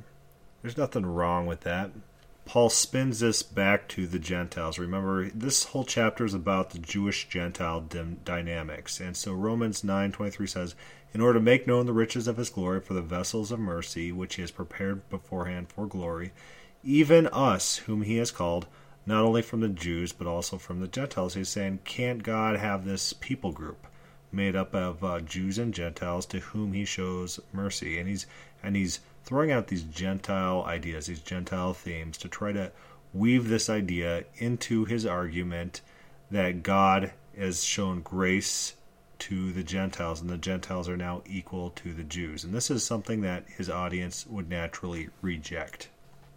There's 0.63 0.77
nothing 0.77 1.05
wrong 1.05 1.47
with 1.47 1.63
that. 1.63 1.91
Paul 2.47 2.71
spins 2.71 3.21
this 3.21 3.43
back 3.43 3.87
to 3.89 4.07
the 4.07 4.19
Gentiles. 4.19 4.79
Remember, 4.79 5.31
this 5.31 5.65
whole 5.65 5.85
chapter 5.85 6.25
is 6.25 6.35
about 6.35 6.71
the 6.71 6.79
Jewish 6.79 7.29
Gentile 7.29 7.81
dim- 7.81 8.19
dynamics. 8.25 8.99
And 8.99 9.17
so 9.17 9.33
Romans 9.33 9.85
9:23 9.85 10.49
says, 10.49 10.75
"In 11.15 11.21
order 11.21 11.39
to 11.39 11.45
make 11.45 11.67
known 11.67 11.87
the 11.87 11.93
riches 11.93 12.27
of 12.27 12.39
his 12.39 12.51
glory 12.51 12.81
for 12.81 12.95
the 12.95 13.03
vessels 13.03 13.53
of 13.53 13.61
mercy 13.61 14.11
which 14.11 14.35
he 14.35 14.43
has 14.43 14.51
prepared 14.51 15.09
beforehand 15.11 15.69
for 15.69 15.87
glory, 15.87 16.33
even 16.83 17.29
us 17.29 17.77
whom 17.87 18.03
he 18.03 18.17
has 18.17 18.31
called, 18.31 18.67
not 19.07 19.23
only 19.23 19.43
from 19.43 19.61
the 19.61 19.69
Jews 19.69 20.13
but 20.13 20.27
also 20.27 20.59
from 20.59 20.81
the 20.81 20.89
Gentiles." 20.89 21.35
He's 21.35 21.49
saying, 21.49 21.81
"Can't 21.85 22.23
God 22.25 22.57
have 22.57 22.85
this 22.85 23.13
people 23.13 23.53
group 23.53 23.87
made 24.33 24.57
up 24.57 24.75
of 24.75 25.05
uh, 25.05 25.21
Jews 25.21 25.57
and 25.59 25.73
Gentiles 25.73 26.27
to 26.27 26.41
whom 26.41 26.73
he 26.73 26.85
shows 26.85 27.39
mercy?" 27.53 27.99
And 27.99 28.09
he's 28.09 28.27
and 28.63 28.75
he's 28.75 28.99
throwing 29.25 29.53
out 29.53 29.69
these 29.69 29.83
Gentile 29.83 30.65
ideas, 30.67 31.07
these 31.07 31.21
Gentile 31.21 31.75
themes, 31.75 32.19
to 32.19 32.29
try 32.29 32.53
to 32.53 32.73
weave 33.13 33.49
this 33.49 33.69
idea 33.69 34.25
into 34.37 34.85
his 34.85 35.05
argument 35.05 35.81
that 36.31 36.63
God 36.63 37.13
has 37.37 37.65
shown 37.65 38.03
grace 38.03 38.75
to 39.19 39.53
the 39.53 39.63
Gentiles, 39.63 40.21
and 40.21 40.31
the 40.31 40.39
Gentiles 40.39 40.89
are 40.89 40.97
now 40.97 41.23
equal 41.27 41.71
to 41.71 41.93
the 41.93 42.05
Jews. 42.05 42.45
And 42.45 42.55
this 42.55 42.71
is 42.71 42.85
something 42.85 43.21
that 43.21 43.45
his 43.57 43.69
audience 43.69 44.27
would 44.27 44.49
naturally 44.49 45.09
reject. 45.21 45.89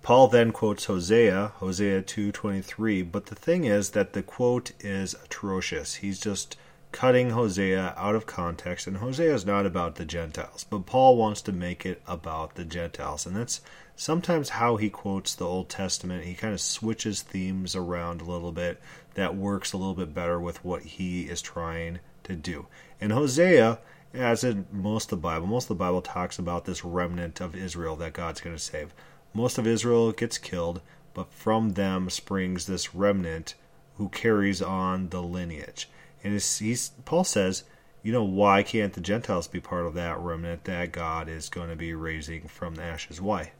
Paul 0.01 0.27
then 0.27 0.51
quotes 0.51 0.85
Hosea, 0.85 1.53
Hosea 1.55 2.01
2:23, 2.01 3.01
but 3.03 3.27
the 3.27 3.35
thing 3.35 3.63
is 3.63 3.91
that 3.91 4.11
the 4.11 4.21
quote 4.21 4.73
is 4.81 5.13
atrocious. 5.13 5.95
He's 5.95 6.19
just 6.19 6.57
cutting 6.93 7.31
Hosea 7.31 7.95
out 7.97 8.15
of 8.15 8.27
context, 8.27 8.85
and 8.87 8.97
Hosea 8.97 9.33
is 9.33 9.45
not 9.45 9.65
about 9.65 9.95
the 9.95 10.05
Gentiles, 10.05 10.63
but 10.69 10.85
Paul 10.85 11.17
wants 11.17 11.41
to 11.41 11.51
make 11.51 11.85
it 11.85 12.01
about 12.07 12.53
the 12.53 12.63
Gentiles, 12.63 13.25
and 13.25 13.35
that's 13.35 13.61
sometimes 13.95 14.49
how 14.49 14.77
he 14.77 14.89
quotes 14.89 15.33
the 15.33 15.45
Old 15.45 15.69
Testament. 15.69 16.23
He 16.23 16.35
kind 16.35 16.53
of 16.53 16.61
switches 16.61 17.23
themes 17.23 17.75
around 17.75 18.21
a 18.21 18.25
little 18.25 18.51
bit 18.51 18.79
that 19.15 19.35
works 19.35 19.73
a 19.73 19.77
little 19.77 19.95
bit 19.95 20.13
better 20.13 20.39
with 20.39 20.63
what 20.63 20.83
he 20.83 21.23
is 21.23 21.41
trying 21.41 21.99
to 22.23 22.35
do. 22.35 22.67
And 23.01 23.11
Hosea, 23.11 23.79
as 24.13 24.43
in 24.43 24.67
most 24.71 25.05
of 25.05 25.17
the 25.17 25.23
Bible, 25.23 25.47
most 25.47 25.65
of 25.65 25.69
the 25.69 25.83
Bible 25.83 26.03
talks 26.03 26.37
about 26.37 26.65
this 26.65 26.85
remnant 26.85 27.41
of 27.41 27.55
Israel 27.55 27.95
that 27.97 28.13
God's 28.13 28.39
going 28.39 28.55
to 28.55 28.61
save. 28.61 28.93
Most 29.33 29.57
of 29.57 29.65
Israel 29.65 30.11
gets 30.11 30.37
killed, 30.37 30.79
but 31.15 31.33
from 31.33 31.73
them 31.73 32.11
springs 32.11 32.67
this 32.67 32.93
remnant 32.93 33.55
who 33.97 34.09
carries 34.09 34.61
on 34.61 35.09
the 35.09 35.23
lineage. 35.23 35.89
And 36.23 36.33
he's, 36.33 36.91
Paul 37.05 37.23
says, 37.23 37.63
you 38.01 38.11
know, 38.11 38.23
why 38.23 38.63
can't 38.63 38.93
the 38.93 39.01
Gentiles 39.01 39.47
be 39.47 39.59
part 39.59 39.85
of 39.85 39.93
that 39.93 40.19
remnant 40.19 40.65
that 40.65 40.91
God 40.91 41.29
is 41.29 41.49
going 41.49 41.69
to 41.69 41.75
be 41.75 41.93
raising 41.93 42.47
from 42.47 42.75
the 42.75 42.83
ashes? 42.83 43.21
Why? 43.21 43.51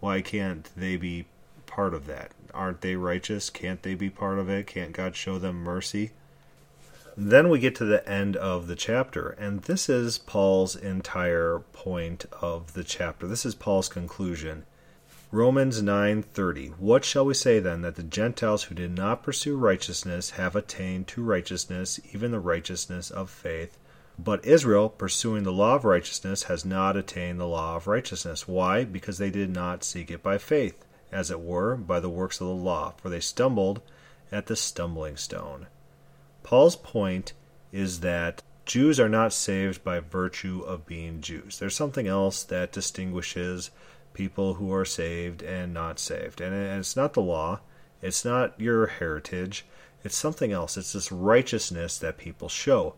Why 0.00 0.22
can't 0.22 0.68
they 0.76 0.96
be 0.96 1.26
part 1.66 1.94
of 1.94 2.06
that? 2.06 2.32
Aren't 2.54 2.80
they 2.80 2.96
righteous? 2.96 3.50
Can't 3.50 3.82
they 3.82 3.94
be 3.94 4.10
part 4.10 4.38
of 4.38 4.48
it? 4.48 4.66
Can't 4.66 4.92
God 4.92 5.16
show 5.16 5.38
them 5.38 5.62
mercy? 5.62 6.12
Then 7.16 7.48
we 7.48 7.58
get 7.58 7.74
to 7.76 7.84
the 7.84 8.08
end 8.08 8.36
of 8.36 8.66
the 8.66 8.76
chapter, 8.76 9.30
and 9.30 9.62
this 9.62 9.88
is 9.88 10.16
Paul's 10.16 10.76
entire 10.76 11.58
point 11.72 12.24
of 12.40 12.72
the 12.72 12.84
chapter. 12.84 13.26
This 13.26 13.44
is 13.44 13.54
Paul's 13.54 13.88
conclusion. 13.88 14.64
Romans 15.32 15.80
9:30 15.80 16.70
What 16.80 17.04
shall 17.04 17.24
we 17.24 17.34
say 17.34 17.60
then 17.60 17.82
that 17.82 17.94
the 17.94 18.02
Gentiles 18.02 18.64
who 18.64 18.74
did 18.74 18.90
not 18.96 19.22
pursue 19.22 19.56
righteousness 19.56 20.30
have 20.30 20.56
attained 20.56 21.06
to 21.06 21.22
righteousness 21.22 22.00
even 22.12 22.32
the 22.32 22.40
righteousness 22.40 23.12
of 23.12 23.30
faith? 23.30 23.78
But 24.18 24.44
Israel 24.44 24.88
pursuing 24.88 25.44
the 25.44 25.52
law 25.52 25.76
of 25.76 25.84
righteousness 25.84 26.44
has 26.44 26.64
not 26.64 26.96
attained 26.96 27.38
the 27.38 27.46
law 27.46 27.76
of 27.76 27.86
righteousness. 27.86 28.48
Why? 28.48 28.82
Because 28.82 29.18
they 29.18 29.30
did 29.30 29.50
not 29.50 29.84
seek 29.84 30.10
it 30.10 30.20
by 30.20 30.36
faith 30.36 30.84
as 31.12 31.30
it 31.30 31.40
were 31.40 31.76
by 31.76 32.00
the 32.00 32.10
works 32.10 32.40
of 32.40 32.48
the 32.48 32.52
law 32.52 32.94
for 33.00 33.08
they 33.08 33.20
stumbled 33.20 33.82
at 34.32 34.46
the 34.46 34.56
stumbling 34.56 35.16
stone. 35.16 35.68
Paul's 36.42 36.74
point 36.74 37.34
is 37.70 38.00
that 38.00 38.42
Jews 38.66 38.98
are 38.98 39.08
not 39.08 39.32
saved 39.32 39.84
by 39.84 40.00
virtue 40.00 40.62
of 40.66 40.86
being 40.86 41.20
Jews. 41.20 41.60
There's 41.60 41.76
something 41.76 42.08
else 42.08 42.42
that 42.42 42.72
distinguishes 42.72 43.70
people 44.12 44.54
who 44.54 44.72
are 44.72 44.84
saved 44.84 45.42
and 45.42 45.72
not 45.72 45.98
saved. 45.98 46.40
And 46.40 46.54
it's 46.54 46.96
not 46.96 47.14
the 47.14 47.22
law, 47.22 47.60
it's 48.02 48.24
not 48.24 48.58
your 48.60 48.86
heritage, 48.86 49.64
it's 50.02 50.16
something 50.16 50.52
else. 50.52 50.76
It's 50.76 50.92
this 50.92 51.12
righteousness 51.12 51.98
that 51.98 52.18
people 52.18 52.48
show. 52.48 52.94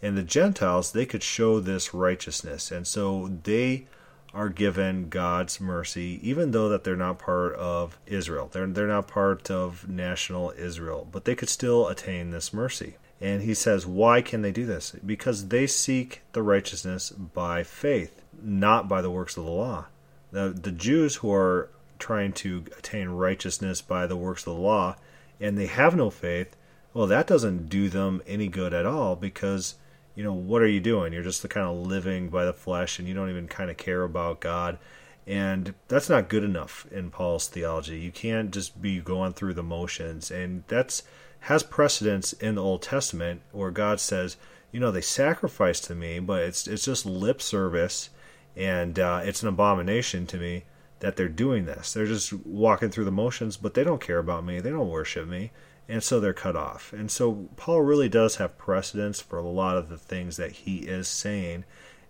And 0.00 0.16
the 0.16 0.22
Gentiles, 0.22 0.92
they 0.92 1.06
could 1.06 1.22
show 1.22 1.60
this 1.60 1.94
righteousness. 1.94 2.70
And 2.70 2.86
so 2.86 3.30
they 3.42 3.86
are 4.32 4.48
given 4.48 5.08
God's 5.08 5.60
mercy, 5.60 6.18
even 6.22 6.50
though 6.50 6.68
that 6.68 6.84
they're 6.84 6.96
not 6.96 7.20
part 7.20 7.54
of 7.54 7.98
Israel. 8.06 8.48
They're, 8.52 8.66
they're 8.66 8.88
not 8.88 9.08
part 9.08 9.50
of 9.50 9.88
national 9.88 10.52
Israel, 10.58 11.08
but 11.10 11.24
they 11.24 11.36
could 11.36 11.48
still 11.48 11.88
attain 11.88 12.30
this 12.30 12.52
mercy. 12.52 12.96
And 13.20 13.42
he 13.42 13.54
says, 13.54 13.86
why 13.86 14.22
can 14.22 14.42
they 14.42 14.50
do 14.50 14.66
this? 14.66 14.94
Because 15.06 15.48
they 15.48 15.66
seek 15.66 16.22
the 16.32 16.42
righteousness 16.42 17.10
by 17.10 17.62
faith, 17.62 18.20
not 18.42 18.88
by 18.88 19.00
the 19.00 19.10
works 19.10 19.36
of 19.36 19.44
the 19.44 19.50
law. 19.50 19.86
The, 20.34 20.48
the 20.50 20.72
Jews 20.72 21.16
who 21.16 21.32
are 21.32 21.70
trying 22.00 22.32
to 22.32 22.64
attain 22.76 23.08
righteousness 23.08 23.80
by 23.80 24.06
the 24.06 24.16
works 24.16 24.42
of 24.42 24.56
the 24.56 24.60
law 24.60 24.96
and 25.40 25.56
they 25.56 25.66
have 25.66 25.94
no 25.94 26.10
faith, 26.10 26.56
well, 26.92 27.06
that 27.06 27.28
doesn't 27.28 27.68
do 27.68 27.88
them 27.88 28.20
any 28.26 28.48
good 28.48 28.74
at 28.74 28.84
all 28.84 29.14
because, 29.14 29.76
you 30.16 30.24
know, 30.24 30.32
what 30.32 30.60
are 30.60 30.66
you 30.66 30.80
doing? 30.80 31.12
You're 31.12 31.22
just 31.22 31.48
kind 31.48 31.66
of 31.66 31.86
living 31.86 32.28
by 32.28 32.44
the 32.44 32.52
flesh 32.52 32.98
and 32.98 33.06
you 33.06 33.14
don't 33.14 33.30
even 33.30 33.46
kind 33.46 33.70
of 33.70 33.76
care 33.76 34.02
about 34.02 34.40
God. 34.40 34.78
And 35.24 35.74
that's 35.86 36.10
not 36.10 36.28
good 36.28 36.44
enough 36.44 36.86
in 36.90 37.10
Paul's 37.10 37.48
theology. 37.48 37.98
You 37.98 38.10
can't 38.10 38.50
just 38.50 38.82
be 38.82 38.98
going 38.98 39.34
through 39.34 39.54
the 39.54 39.62
motions. 39.62 40.30
And 40.30 40.64
that's 40.66 41.04
has 41.40 41.62
precedence 41.62 42.32
in 42.32 42.54
the 42.54 42.62
Old 42.62 42.82
Testament 42.82 43.42
where 43.52 43.70
God 43.70 44.00
says, 44.00 44.36
you 44.72 44.80
know, 44.80 44.90
they 44.90 45.00
sacrifice 45.00 45.78
to 45.80 45.94
me, 45.94 46.18
but 46.18 46.42
it's 46.42 46.66
it's 46.66 46.86
just 46.86 47.06
lip 47.06 47.40
service 47.40 48.10
and 48.56 48.98
uh, 48.98 49.20
it's 49.24 49.42
an 49.42 49.48
abomination 49.48 50.26
to 50.28 50.36
me 50.36 50.64
that 51.00 51.16
they're 51.16 51.28
doing 51.28 51.66
this. 51.66 51.92
They're 51.92 52.06
just 52.06 52.32
walking 52.32 52.90
through 52.90 53.04
the 53.04 53.10
motions, 53.10 53.56
but 53.56 53.74
they 53.74 53.84
don't 53.84 54.00
care 54.00 54.18
about 54.18 54.44
me. 54.44 54.60
They 54.60 54.70
don't 54.70 54.88
worship 54.88 55.28
me. 55.28 55.50
And 55.88 56.02
so 56.02 56.18
they're 56.18 56.32
cut 56.32 56.56
off. 56.56 56.92
And 56.94 57.10
so 57.10 57.48
Paul 57.56 57.82
really 57.82 58.08
does 58.08 58.36
have 58.36 58.56
precedence 58.56 59.20
for 59.20 59.38
a 59.38 59.46
lot 59.46 59.76
of 59.76 59.90
the 59.90 59.98
things 59.98 60.36
that 60.38 60.52
he 60.52 60.78
is 60.78 61.06
saying. 61.08 61.64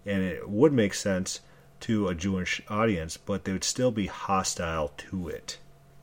And 0.07 0.23
it 0.23 0.49
would 0.49 0.73
make 0.73 0.95
sense 0.95 1.41
to 1.81 2.09
a 2.09 2.15
Jewish 2.15 2.63
audience, 2.69 3.17
but 3.17 3.45
they 3.45 3.53
would 3.53 3.65
still 3.65 3.91
be 3.91 4.07
hostile 4.07 4.93
to 4.97 5.29
it. 5.29 5.59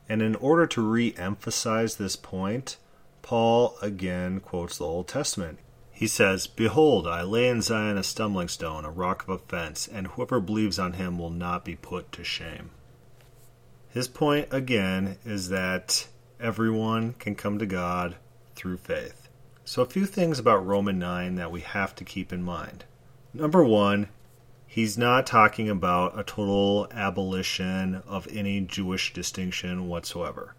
And 0.08 0.20
in 0.20 0.34
order 0.36 0.66
to 0.66 0.82
re 0.82 1.14
emphasize 1.16 1.96
this 1.96 2.16
point, 2.16 2.76
Paul 3.22 3.76
again 3.80 4.40
quotes 4.40 4.76
the 4.76 4.84
Old 4.84 5.08
Testament. 5.08 5.58
He 6.02 6.08
says, 6.08 6.48
Behold, 6.48 7.06
I 7.06 7.22
lay 7.22 7.48
in 7.48 7.62
Zion 7.62 7.96
a 7.96 8.02
stumbling 8.02 8.48
stone, 8.48 8.84
a 8.84 8.90
rock 8.90 9.22
of 9.22 9.28
offense, 9.28 9.86
and 9.86 10.08
whoever 10.08 10.40
believes 10.40 10.76
on 10.76 10.94
him 10.94 11.16
will 11.16 11.30
not 11.30 11.64
be 11.64 11.76
put 11.76 12.10
to 12.10 12.24
shame. 12.24 12.70
His 13.88 14.08
point, 14.08 14.48
again, 14.50 15.18
is 15.24 15.50
that 15.50 16.08
everyone 16.40 17.12
can 17.20 17.36
come 17.36 17.56
to 17.60 17.66
God 17.66 18.16
through 18.56 18.78
faith. 18.78 19.28
So, 19.64 19.80
a 19.80 19.86
few 19.86 20.04
things 20.06 20.40
about 20.40 20.66
Roman 20.66 20.98
9 20.98 21.36
that 21.36 21.52
we 21.52 21.60
have 21.60 21.94
to 21.94 22.04
keep 22.04 22.32
in 22.32 22.42
mind. 22.42 22.82
Number 23.32 23.62
one, 23.62 24.08
he's 24.66 24.98
not 24.98 25.24
talking 25.24 25.68
about 25.68 26.18
a 26.18 26.24
total 26.24 26.88
abolition 26.90 28.02
of 28.08 28.26
any 28.26 28.60
Jewish 28.60 29.12
distinction 29.12 29.86
whatsoever. 29.86 30.56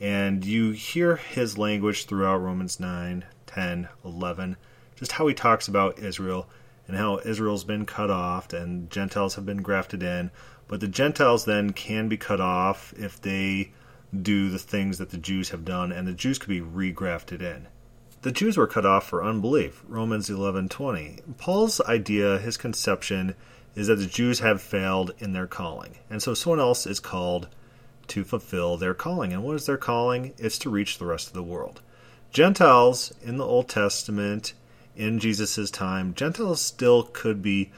And 0.00 0.46
you 0.46 0.70
hear 0.70 1.16
his 1.16 1.58
language 1.58 2.06
throughout 2.06 2.38
Romans 2.38 2.80
9, 2.80 3.26
10, 3.54 3.88
11, 4.04 4.56
just 4.96 5.12
how 5.12 5.26
he 5.26 5.34
talks 5.34 5.68
about 5.68 5.98
Israel 5.98 6.48
and 6.86 6.96
how 6.96 7.18
Israel's 7.18 7.64
been 7.64 7.86
cut 7.86 8.10
off 8.10 8.52
and 8.52 8.90
Gentiles 8.90 9.34
have 9.34 9.46
been 9.46 9.62
grafted 9.62 10.02
in. 10.02 10.30
But 10.68 10.80
the 10.80 10.88
Gentiles 10.88 11.44
then 11.44 11.72
can 11.72 12.08
be 12.08 12.16
cut 12.16 12.40
off 12.40 12.94
if 12.96 13.20
they 13.20 13.72
do 14.20 14.50
the 14.50 14.58
things 14.58 14.98
that 14.98 15.10
the 15.10 15.18
Jews 15.18 15.50
have 15.50 15.64
done, 15.64 15.90
and 15.90 16.06
the 16.06 16.12
Jews 16.12 16.38
could 16.38 16.48
be 16.48 16.60
regrafted 16.60 17.40
in. 17.40 17.68
The 18.22 18.32
Jews 18.32 18.56
were 18.56 18.66
cut 18.66 18.86
off 18.86 19.08
for 19.08 19.24
unbelief. 19.24 19.82
Romans 19.88 20.28
11:20. 20.28 21.20
Paul's 21.38 21.80
idea, 21.82 22.38
his 22.38 22.56
conception, 22.56 23.34
is 23.74 23.86
that 23.86 23.96
the 23.96 24.06
Jews 24.06 24.40
have 24.40 24.60
failed 24.60 25.12
in 25.18 25.32
their 25.32 25.46
calling, 25.46 25.96
and 26.10 26.22
so 26.22 26.34
someone 26.34 26.60
else 26.60 26.86
is 26.86 27.00
called 27.00 27.48
to 28.08 28.24
fulfill 28.24 28.76
their 28.76 28.94
calling. 28.94 29.32
And 29.32 29.42
what 29.42 29.56
is 29.56 29.66
their 29.66 29.78
calling? 29.78 30.34
It's 30.38 30.58
to 30.58 30.70
reach 30.70 30.98
the 30.98 31.06
rest 31.06 31.28
of 31.28 31.32
the 31.32 31.42
world. 31.42 31.80
Gentiles 32.32 33.12
in 33.22 33.36
the 33.36 33.44
Old 33.44 33.68
Testament, 33.68 34.54
in 34.96 35.18
Jesus' 35.18 35.70
time, 35.70 36.14
Gentiles 36.14 36.62
still 36.62 37.02
could 37.02 37.42
be 37.42 37.70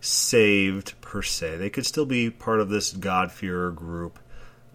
saved 0.00 1.00
per 1.00 1.22
se. 1.22 1.58
They 1.58 1.70
could 1.70 1.86
still 1.86 2.06
be 2.06 2.28
part 2.28 2.58
of 2.58 2.70
this 2.70 2.92
God-fearer 2.92 3.70
group 3.70 4.18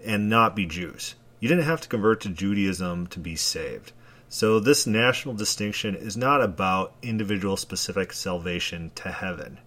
and 0.06 0.30
not 0.30 0.56
be 0.56 0.66
Jews. 0.66 1.16
You 1.42 1.50
didn't 1.50 1.66
have 1.66 1.82
to 1.82 1.90
convert 1.90 2.22
to 2.22 2.30
Judaism 2.30 3.08
to 3.08 3.20
be 3.20 3.36
saved. 3.36 3.92
So, 4.30 4.62
this 4.62 4.88
national 4.88 5.36
distinction 5.36 5.96
is 5.96 6.16
not 6.16 6.42
about 6.42 6.96
individual 7.02 7.58
specific 7.58 8.14
salvation 8.14 8.92
to 8.96 9.12
heaven, 9.12 9.60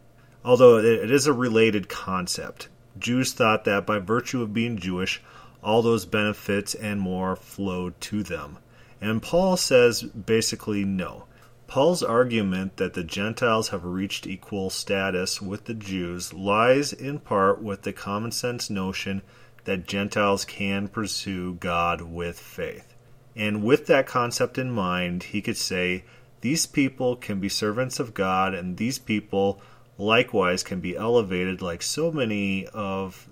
although 0.45 0.79
it 0.79 1.11
is 1.11 1.27
a 1.27 1.33
related 1.35 1.91
concept. 1.91 2.69
Jews 2.99 3.35
thought 3.35 3.65
that 3.65 3.87
by 3.87 3.99
virtue 3.99 4.41
of 4.41 4.55
being 4.55 4.79
Jewish, 4.79 5.23
all 5.63 5.83
those 5.83 6.07
benefits 6.07 6.75
and 6.75 7.01
more 7.01 7.37
flowed 7.37 8.01
to 8.01 8.23
them. 8.23 8.59
And 9.01 9.23
Paul 9.23 9.57
says 9.57 10.03
basically 10.03 10.85
no. 10.85 11.25
Paul's 11.67 12.03
argument 12.03 12.79
that 12.79 12.95
the 12.95 13.05
Gentiles 13.05 13.69
have 13.69 13.85
reached 13.85 14.27
equal 14.27 14.71
status 14.71 15.43
with 15.43 15.67
the 15.67 15.75
Jews 15.75 16.33
lies 16.33 16.93
in 16.93 17.19
part 17.19 17.63
with 17.63 17.83
the 17.83 17.93
common 17.93 18.33
sense 18.33 18.71
notion 18.71 19.23
that 19.65 19.87
Gentiles 19.87 20.47
can 20.47 20.89
pursue 20.89 21.55
God 21.55 22.01
with 22.01 22.39
faith. 22.39 22.95
And 23.37 23.63
with 23.63 23.87
that 23.87 24.07
concept 24.07 24.57
in 24.57 24.71
mind, 24.71 25.25
he 25.25 25.43
could 25.43 25.59
say, 25.59 26.05
these 26.41 26.67
people 26.67 27.17
can 27.17 27.39
be 27.39 27.49
servants 27.49 28.01
of 28.01 28.15
God, 28.15 28.55
and 28.55 28.77
these 28.77 28.99
people 28.99 29.61
likewise 29.99 30.63
can 30.63 30.81
be 30.81 30.97
elevated 30.97 31.61
like 31.61 31.83
so 31.83 32.11
many 32.11 32.67
of 32.69 33.29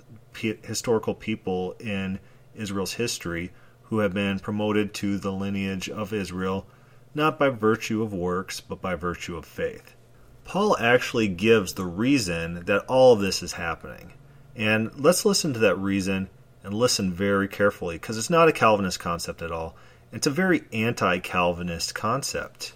historical 0.62 1.14
people 1.14 1.74
in 1.80 2.18
Israel's 2.54 2.94
history 2.94 3.52
who 3.88 3.98
have 4.00 4.14
been 4.14 4.38
promoted 4.38 4.92
to 4.94 5.18
the 5.18 5.32
lineage 5.32 5.88
of 5.88 6.12
Israel 6.12 6.66
not 7.16 7.38
by 7.38 7.48
virtue 7.48 8.02
of 8.02 8.12
works, 8.12 8.60
but 8.60 8.82
by 8.82 8.94
virtue 8.94 9.36
of 9.36 9.46
faith. 9.46 9.94
Paul 10.44 10.76
actually 10.78 11.28
gives 11.28 11.72
the 11.72 11.86
reason 11.86 12.66
that 12.66 12.84
all 12.86 13.14
of 13.14 13.20
this 13.20 13.42
is 13.42 13.54
happening. 13.54 14.12
And 14.54 14.90
let's 14.94 15.24
listen 15.24 15.52
to 15.54 15.58
that 15.60 15.76
reason 15.76 16.28
and 16.62 16.74
listen 16.74 17.12
very 17.12 17.48
carefully 17.48 17.96
because 17.96 18.18
it's 18.18 18.30
not 18.30 18.48
a 18.48 18.52
Calvinist 18.52 19.00
concept 19.00 19.40
at 19.42 19.50
all. 19.50 19.74
It's 20.12 20.26
a 20.26 20.30
very 20.30 20.64
anti 20.72 21.18
Calvinist 21.18 21.94
concept. 21.94 22.74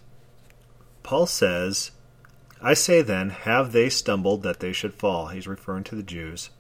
Paul 1.03 1.27
says, 1.27 1.91
I 2.63 2.75
say 2.75 3.03
then, 3.03 3.31
have 3.31 3.73
they 3.73 3.89
stumbled 3.89 4.43
that 4.43 4.61
they 4.61 4.73
should 4.73 4.95
fall? 4.95 5.29
He's 5.29 5.47
referring 5.49 5.85
to 5.85 5.95
the 5.95 6.03
Jews. 6.03 6.51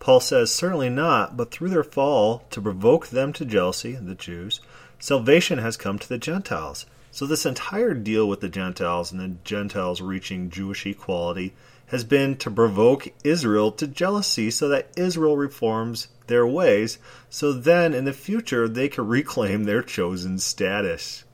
Paul 0.00 0.20
says, 0.20 0.54
Certainly 0.54 0.90
not, 0.90 1.36
but 1.36 1.50
through 1.50 1.70
their 1.70 1.84
fall, 1.84 2.44
to 2.50 2.60
provoke 2.60 3.08
them 3.08 3.32
to 3.32 3.44
jealousy, 3.44 3.94
the 3.94 4.14
Jews, 4.14 4.60
salvation 4.98 5.58
has 5.58 5.76
come 5.76 5.98
to 5.98 6.08
the 6.08 6.18
Gentiles. 6.18 6.86
So, 7.10 7.26
this 7.26 7.46
entire 7.46 7.94
deal 7.94 8.28
with 8.28 8.40
the 8.40 8.48
Gentiles 8.48 9.10
and 9.10 9.20
the 9.20 9.36
Gentiles 9.42 10.00
reaching 10.00 10.50
Jewish 10.50 10.86
equality 10.86 11.54
has 11.86 12.04
been 12.04 12.36
to 12.36 12.50
provoke 12.50 13.08
Israel 13.24 13.72
to 13.72 13.86
jealousy 13.86 14.50
so 14.50 14.68
that 14.68 14.90
Israel 14.96 15.36
reforms 15.36 16.08
their 16.26 16.46
ways, 16.46 16.98
so 17.28 17.52
then 17.52 17.94
in 17.94 18.04
the 18.04 18.12
future 18.12 18.68
they 18.68 18.88
can 18.88 19.06
reclaim 19.06 19.64
their 19.64 19.82
chosen 19.82 20.38
status. 20.38 21.24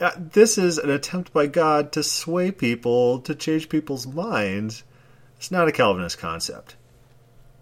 Uh, 0.00 0.10
this 0.16 0.58
is 0.58 0.78
an 0.78 0.90
attempt 0.90 1.32
by 1.32 1.46
God 1.46 1.90
to 1.92 2.02
sway 2.02 2.50
people, 2.50 3.20
to 3.20 3.34
change 3.34 3.68
people's 3.68 4.06
minds. 4.06 4.84
It's 5.36 5.50
not 5.50 5.68
a 5.68 5.72
Calvinist 5.72 6.18
concept. 6.18 6.76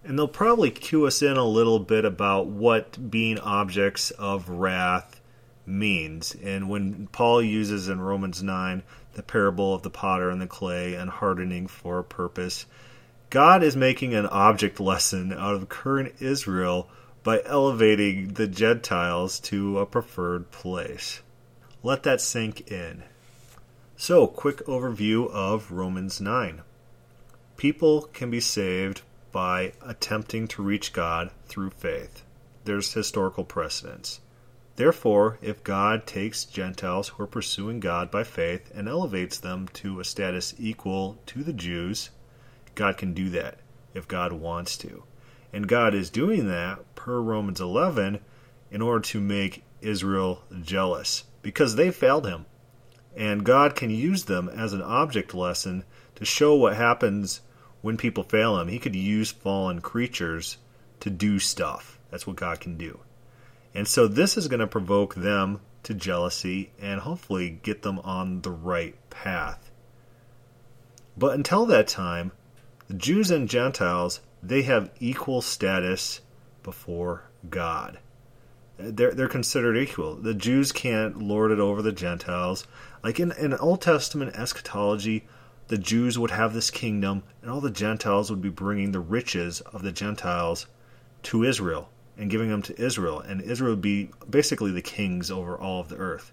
And 0.07 0.16
they'll 0.16 0.29
probably 0.29 0.71
cue 0.71 1.05
us 1.05 1.21
in 1.21 1.37
a 1.37 1.45
little 1.45 1.81
bit 1.81 2.05
about 2.05 2.47
what 2.47 3.11
being 3.11 3.40
objects 3.40 4.12
of 4.12 4.49
wrath 4.49 5.21
means. 5.66 6.37
And 6.45 6.69
when 6.69 7.09
Paul 7.09 7.42
uses 7.42 7.88
in 7.88 8.01
Romans 8.01 8.40
9 8.40 8.85
the 9.14 9.25
parable 9.25 9.75
of 9.75 9.83
the 9.83 9.90
potter 9.90 10.31
and 10.31 10.40
the 10.40 10.47
clay 10.47 10.95
and 10.95 11.11
hardening 11.11 11.66
for 11.66 11.99
a 11.99 12.05
purpose, 12.05 12.66
God 13.31 13.64
is 13.64 13.77
making 13.77 14.14
an 14.14 14.27
object 14.27 14.79
lesson 14.79 15.33
out 15.33 15.57
of 15.57 15.69
current 15.69 16.14
Israel 16.21 16.88
by 17.25 17.42
elevating 17.45 18.35
the 18.35 18.47
Gentiles 18.47 19.40
to 19.40 19.81
a 19.81 19.87
preferred 19.87 20.53
place. 20.53 21.21
Let 21.83 22.05
that 22.05 22.21
sink 22.21 22.71
in. 22.71 23.03
So, 23.97 24.29
quick 24.29 24.59
overview 24.66 25.29
of 25.31 25.73
Romans 25.73 26.21
9. 26.21 26.62
People 27.57 28.03
can 28.03 28.31
be 28.31 28.38
saved 28.38 29.03
by 29.37 29.70
attempting 29.83 30.49
to 30.49 30.62
reach 30.62 30.94
God 30.94 31.31
through 31.46 31.68
faith. 31.68 32.25
There's 32.64 32.94
historical 32.94 33.44
precedence. 33.44 34.20
Therefore, 34.77 35.37
if 35.42 35.62
God 35.62 36.07
takes 36.07 36.46
Gentiles 36.46 37.09
who 37.09 37.22
are 37.22 37.27
pursuing 37.27 37.79
God 37.79 38.11
by 38.11 38.25
faith 38.25 38.72
and 38.75 38.88
elevates 38.88 39.37
them 39.37 39.68
to 39.75 40.01
a 40.01 40.07
status 40.07 40.55
equal 40.59 41.18
to 41.27 41.44
the 41.44 41.53
Jews, 41.53 42.09
God 42.75 42.96
can 42.96 43.12
do 43.12 43.29
that 43.29 43.59
if 43.92 44.09
God 44.09 44.33
wants 44.33 44.79
to. 44.79 45.03
And 45.53 45.68
God 45.68 45.94
is 45.94 46.09
doing 46.09 46.49
that, 46.49 46.94
per 46.94 47.20
Romans 47.20 47.61
11, 47.61 48.20
in 48.70 48.81
order 48.81 49.01
to 49.01 49.20
make 49.20 49.64
Israel 49.83 50.44
jealous 50.62 51.25
because 51.42 51.77
they 51.77 51.90
failed 51.90 52.27
him. 52.27 52.46
And 53.14 53.44
God 53.44 53.77
can 53.77 53.90
use 53.90 54.25
them 54.25 54.49
as 54.49 54.72
an 54.72 54.81
object 54.81 55.35
lesson 55.35 55.85
to 56.14 56.25
show 56.25 56.55
what 56.55 56.75
happens 56.75 57.42
when 57.87 57.96
people 57.96 58.25
fail 58.25 58.59
him. 58.59 58.66
He 58.66 58.81
could 58.81 58.96
use 58.96 59.31
fallen 59.31 59.81
creatures 59.81 60.59
to 60.99 61.09
do 61.09 61.38
stuff. 61.38 62.01
That's 62.11 62.27
what 62.27 62.35
God 62.35 62.59
can 62.59 62.77
do. 62.77 62.99
And 63.77 63.87
so 63.87 64.09
this 64.09 64.37
is 64.37 64.49
going 64.49 64.59
to 64.59 64.66
provoke 64.66 65.14
them 65.14 65.61
to 65.85 65.94
jealousy 65.94 66.72
and 66.83 67.03
hopefully 67.03 67.61
get 67.62 67.83
them 67.83 68.01
on 68.01 68.40
the 68.40 68.51
right 68.51 68.96
path. 69.09 69.70
But 71.16 71.37
until 71.37 71.64
that 71.66 71.87
time, 71.87 72.33
the 72.88 72.94
Jews 72.94 73.31
and 73.31 73.49
Gentiles, 73.49 74.18
they 74.42 74.62
have 74.62 74.90
equal 74.99 75.40
status 75.40 76.22
before 76.64 77.22
God. 77.49 78.01
They're, 78.79 79.12
they're 79.12 79.29
considered 79.29 79.77
equal. 79.77 80.16
The 80.16 80.35
Jews 80.35 80.72
can't 80.72 81.22
lord 81.22 81.53
it 81.53 81.61
over 81.61 81.83
the 81.83 81.92
Gentiles. 81.92 82.66
Like 83.05 83.20
in, 83.20 83.31
in 83.31 83.55
Old 83.55 83.81
Testament 83.81 84.35
eschatology, 84.35 85.25
the 85.69 85.79
Jews 85.79 86.19
would 86.19 86.31
have 86.31 86.55
this 86.55 86.71
kingdom, 86.71 87.23
and 87.43 87.51
all 87.51 87.61
the 87.61 87.71
Gentiles 87.71 88.31
would 88.31 88.41
be 88.41 88.51
bringing 88.51 88.93
the 88.93 89.01
riches 89.01 89.61
of 89.61 89.83
the 89.83 89.93
Gentiles 89.93 90.67
to 91.25 91.45
Israel 91.45 91.91
and 92.17 92.31
giving 92.31 92.49
them 92.49 92.63
to 92.63 92.81
Israel, 92.81 93.21
and 93.21 93.41
Israel 93.41 93.73
would 93.73 93.83
be 93.83 94.11
basically 94.29 94.71
the 94.71 94.83
kings 94.83 95.31
over 95.31 95.57
all 95.57 95.81
of 95.81 95.89
the 95.89 95.97
earth. 95.97 96.33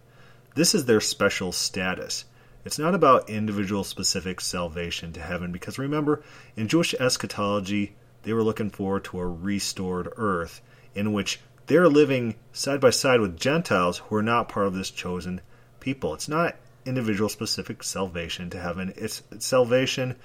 This 0.56 0.76
is 0.76 0.86
their 0.86 1.02
special 1.02 1.52
status. 1.52 2.26
It's 2.64 2.80
not 2.80 2.96
about 2.96 3.30
individual 3.30 3.84
specific 3.84 4.40
salvation 4.40 5.12
to 5.14 5.20
heaven, 5.20 5.52
because 5.52 5.78
remember, 5.78 6.24
in 6.56 6.68
Jewish 6.68 6.94
eschatology, 6.94 7.96
they 8.22 8.34
were 8.34 8.44
looking 8.44 8.70
forward 8.70 9.04
to 9.06 9.20
a 9.20 9.28
restored 9.28 10.08
earth 10.16 10.62
in 10.96 11.12
which 11.12 11.42
they're 11.66 11.90
living 11.90 12.36
side 12.54 12.80
by 12.80 12.90
side 12.90 13.20
with 13.20 13.40
Gentiles 13.40 13.98
who 13.98 14.16
are 14.16 14.24
not 14.24 14.48
part 14.48 14.68
of 14.68 14.74
this 14.74 14.92
chosen 14.92 15.42
people. 15.80 16.14
It's 16.14 16.30
not 16.30 16.56
individual 16.86 17.30
specific 17.30 17.84
salvation 17.84 18.50
to 18.52 18.60
heaven, 18.60 18.94
it's, 18.96 19.24
salvation 19.40 20.16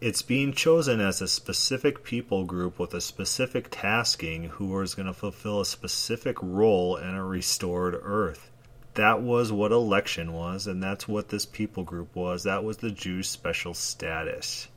it's 0.00 0.22
being 0.22 0.52
chosen 0.52 1.00
as 1.00 1.20
a 1.20 1.26
specific 1.26 2.04
people 2.04 2.44
group 2.44 2.78
with 2.78 2.94
a 2.94 3.00
specific 3.00 3.68
tasking 3.70 4.44
who 4.44 4.80
is 4.80 4.94
going 4.94 5.06
to 5.06 5.12
fulfill 5.12 5.60
a 5.60 5.66
specific 5.66 6.36
role 6.40 6.96
in 6.96 7.14
a 7.14 7.24
restored 7.24 7.98
earth. 8.00 8.50
That 8.94 9.22
was 9.22 9.50
what 9.50 9.72
election 9.72 10.32
was, 10.32 10.68
and 10.68 10.82
that's 10.82 11.08
what 11.08 11.28
this 11.28 11.46
people 11.46 11.82
group 11.82 12.14
was. 12.14 12.44
That 12.44 12.62
was 12.62 12.76
the 12.76 12.90
Jews' 12.90 13.28
special 13.28 13.74
status. 13.74 14.68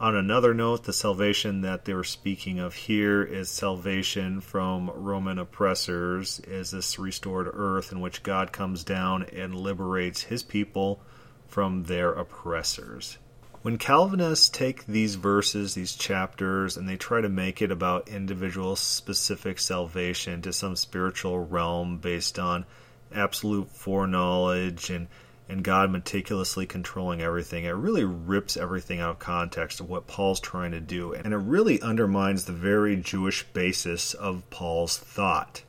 On 0.00 0.16
another 0.16 0.54
note, 0.54 0.84
the 0.84 0.94
salvation 0.94 1.60
that 1.60 1.84
they 1.84 1.92
were 1.92 2.04
speaking 2.04 2.58
of 2.58 2.72
here 2.74 3.22
is 3.22 3.50
salvation 3.50 4.40
from 4.40 4.88
Roman 4.94 5.38
oppressors, 5.38 6.40
is 6.48 6.70
this 6.70 6.98
restored 6.98 7.50
earth 7.52 7.92
in 7.92 8.00
which 8.00 8.22
God 8.22 8.50
comes 8.50 8.82
down 8.82 9.24
and 9.24 9.54
liberates 9.54 10.22
his 10.22 10.42
people 10.42 11.02
from 11.46 11.84
their 11.84 12.12
oppressors. 12.12 13.18
When 13.60 13.76
Calvinists 13.76 14.48
take 14.48 14.86
these 14.86 15.16
verses, 15.16 15.74
these 15.74 15.94
chapters, 15.94 16.78
and 16.78 16.88
they 16.88 16.96
try 16.96 17.20
to 17.20 17.28
make 17.28 17.60
it 17.60 17.70
about 17.70 18.08
individual 18.08 18.76
specific 18.76 19.58
salvation 19.58 20.40
to 20.40 20.52
some 20.54 20.76
spiritual 20.76 21.40
realm 21.40 21.98
based 21.98 22.38
on 22.38 22.64
absolute 23.14 23.70
foreknowledge 23.70 24.88
and 24.88 25.08
and 25.50 25.64
God 25.64 25.90
meticulously 25.90 26.64
controlling 26.64 27.20
everything, 27.20 27.64
it 27.64 27.70
really 27.70 28.04
rips 28.04 28.56
everything 28.56 29.00
out 29.00 29.10
of 29.10 29.18
context 29.18 29.80
of 29.80 29.90
what 29.90 30.06
Paul's 30.06 30.38
trying 30.38 30.70
to 30.70 30.80
do. 30.80 31.12
And 31.12 31.34
it 31.34 31.38
really 31.38 31.82
undermines 31.82 32.44
the 32.44 32.52
very 32.52 32.96
Jewish 32.96 33.42
basis 33.52 34.14
of 34.14 34.48
Paul's 34.50 34.96
thought. 34.96 35.62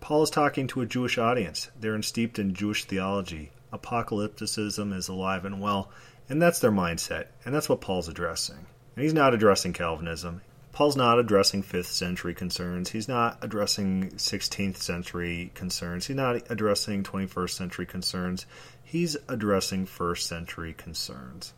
Paul 0.00 0.24
is 0.24 0.30
talking 0.30 0.66
to 0.68 0.80
a 0.80 0.86
Jewish 0.86 1.18
audience. 1.18 1.70
They're 1.78 2.00
steeped 2.02 2.38
in 2.38 2.54
Jewish 2.54 2.84
theology. 2.84 3.52
Apocalypticism 3.72 4.92
is 4.92 5.08
alive 5.08 5.44
and 5.44 5.60
well, 5.60 5.90
and 6.28 6.42
that's 6.42 6.58
their 6.58 6.72
mindset. 6.72 7.26
And 7.44 7.54
that's 7.54 7.68
what 7.68 7.80
Paul's 7.80 8.08
addressing. 8.08 8.66
And 8.96 9.04
he's 9.04 9.14
not 9.14 9.34
addressing 9.34 9.72
Calvinism. 9.72 10.42
Paul's 10.72 10.96
not 10.96 11.18
addressing 11.18 11.62
5th 11.62 11.86
century 11.86 12.34
concerns. 12.34 12.90
He's 12.90 13.08
not 13.08 13.38
addressing 13.42 14.12
16th 14.12 14.78
century 14.78 15.52
concerns. 15.54 16.06
He's 16.06 16.16
not 16.16 16.50
addressing 16.50 17.02
21st 17.02 17.50
century 17.50 17.86
concerns 17.86 18.46
he's 18.92 19.16
addressing 19.26 19.86
first 19.86 20.28
century 20.28 20.74
concerns. 20.74 21.54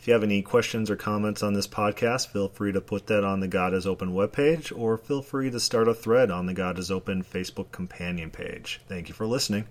If 0.00 0.08
you 0.08 0.14
have 0.14 0.24
any 0.24 0.42
questions 0.42 0.90
or 0.90 0.96
comments 0.96 1.40
on 1.40 1.52
this 1.52 1.68
podcast, 1.68 2.26
feel 2.26 2.48
free 2.48 2.72
to 2.72 2.80
put 2.80 3.06
that 3.06 3.22
on 3.22 3.38
the 3.38 3.46
God 3.46 3.72
is 3.72 3.86
Open 3.86 4.12
webpage 4.12 4.76
or 4.76 4.98
feel 4.98 5.22
free 5.22 5.48
to 5.50 5.60
start 5.60 5.86
a 5.86 5.94
thread 5.94 6.32
on 6.32 6.46
the 6.46 6.54
God 6.54 6.80
is 6.80 6.90
Open 6.90 7.22
Facebook 7.22 7.70
companion 7.70 8.32
page. 8.32 8.80
Thank 8.88 9.08
you 9.08 9.14
for 9.14 9.26
listening. 9.26 9.66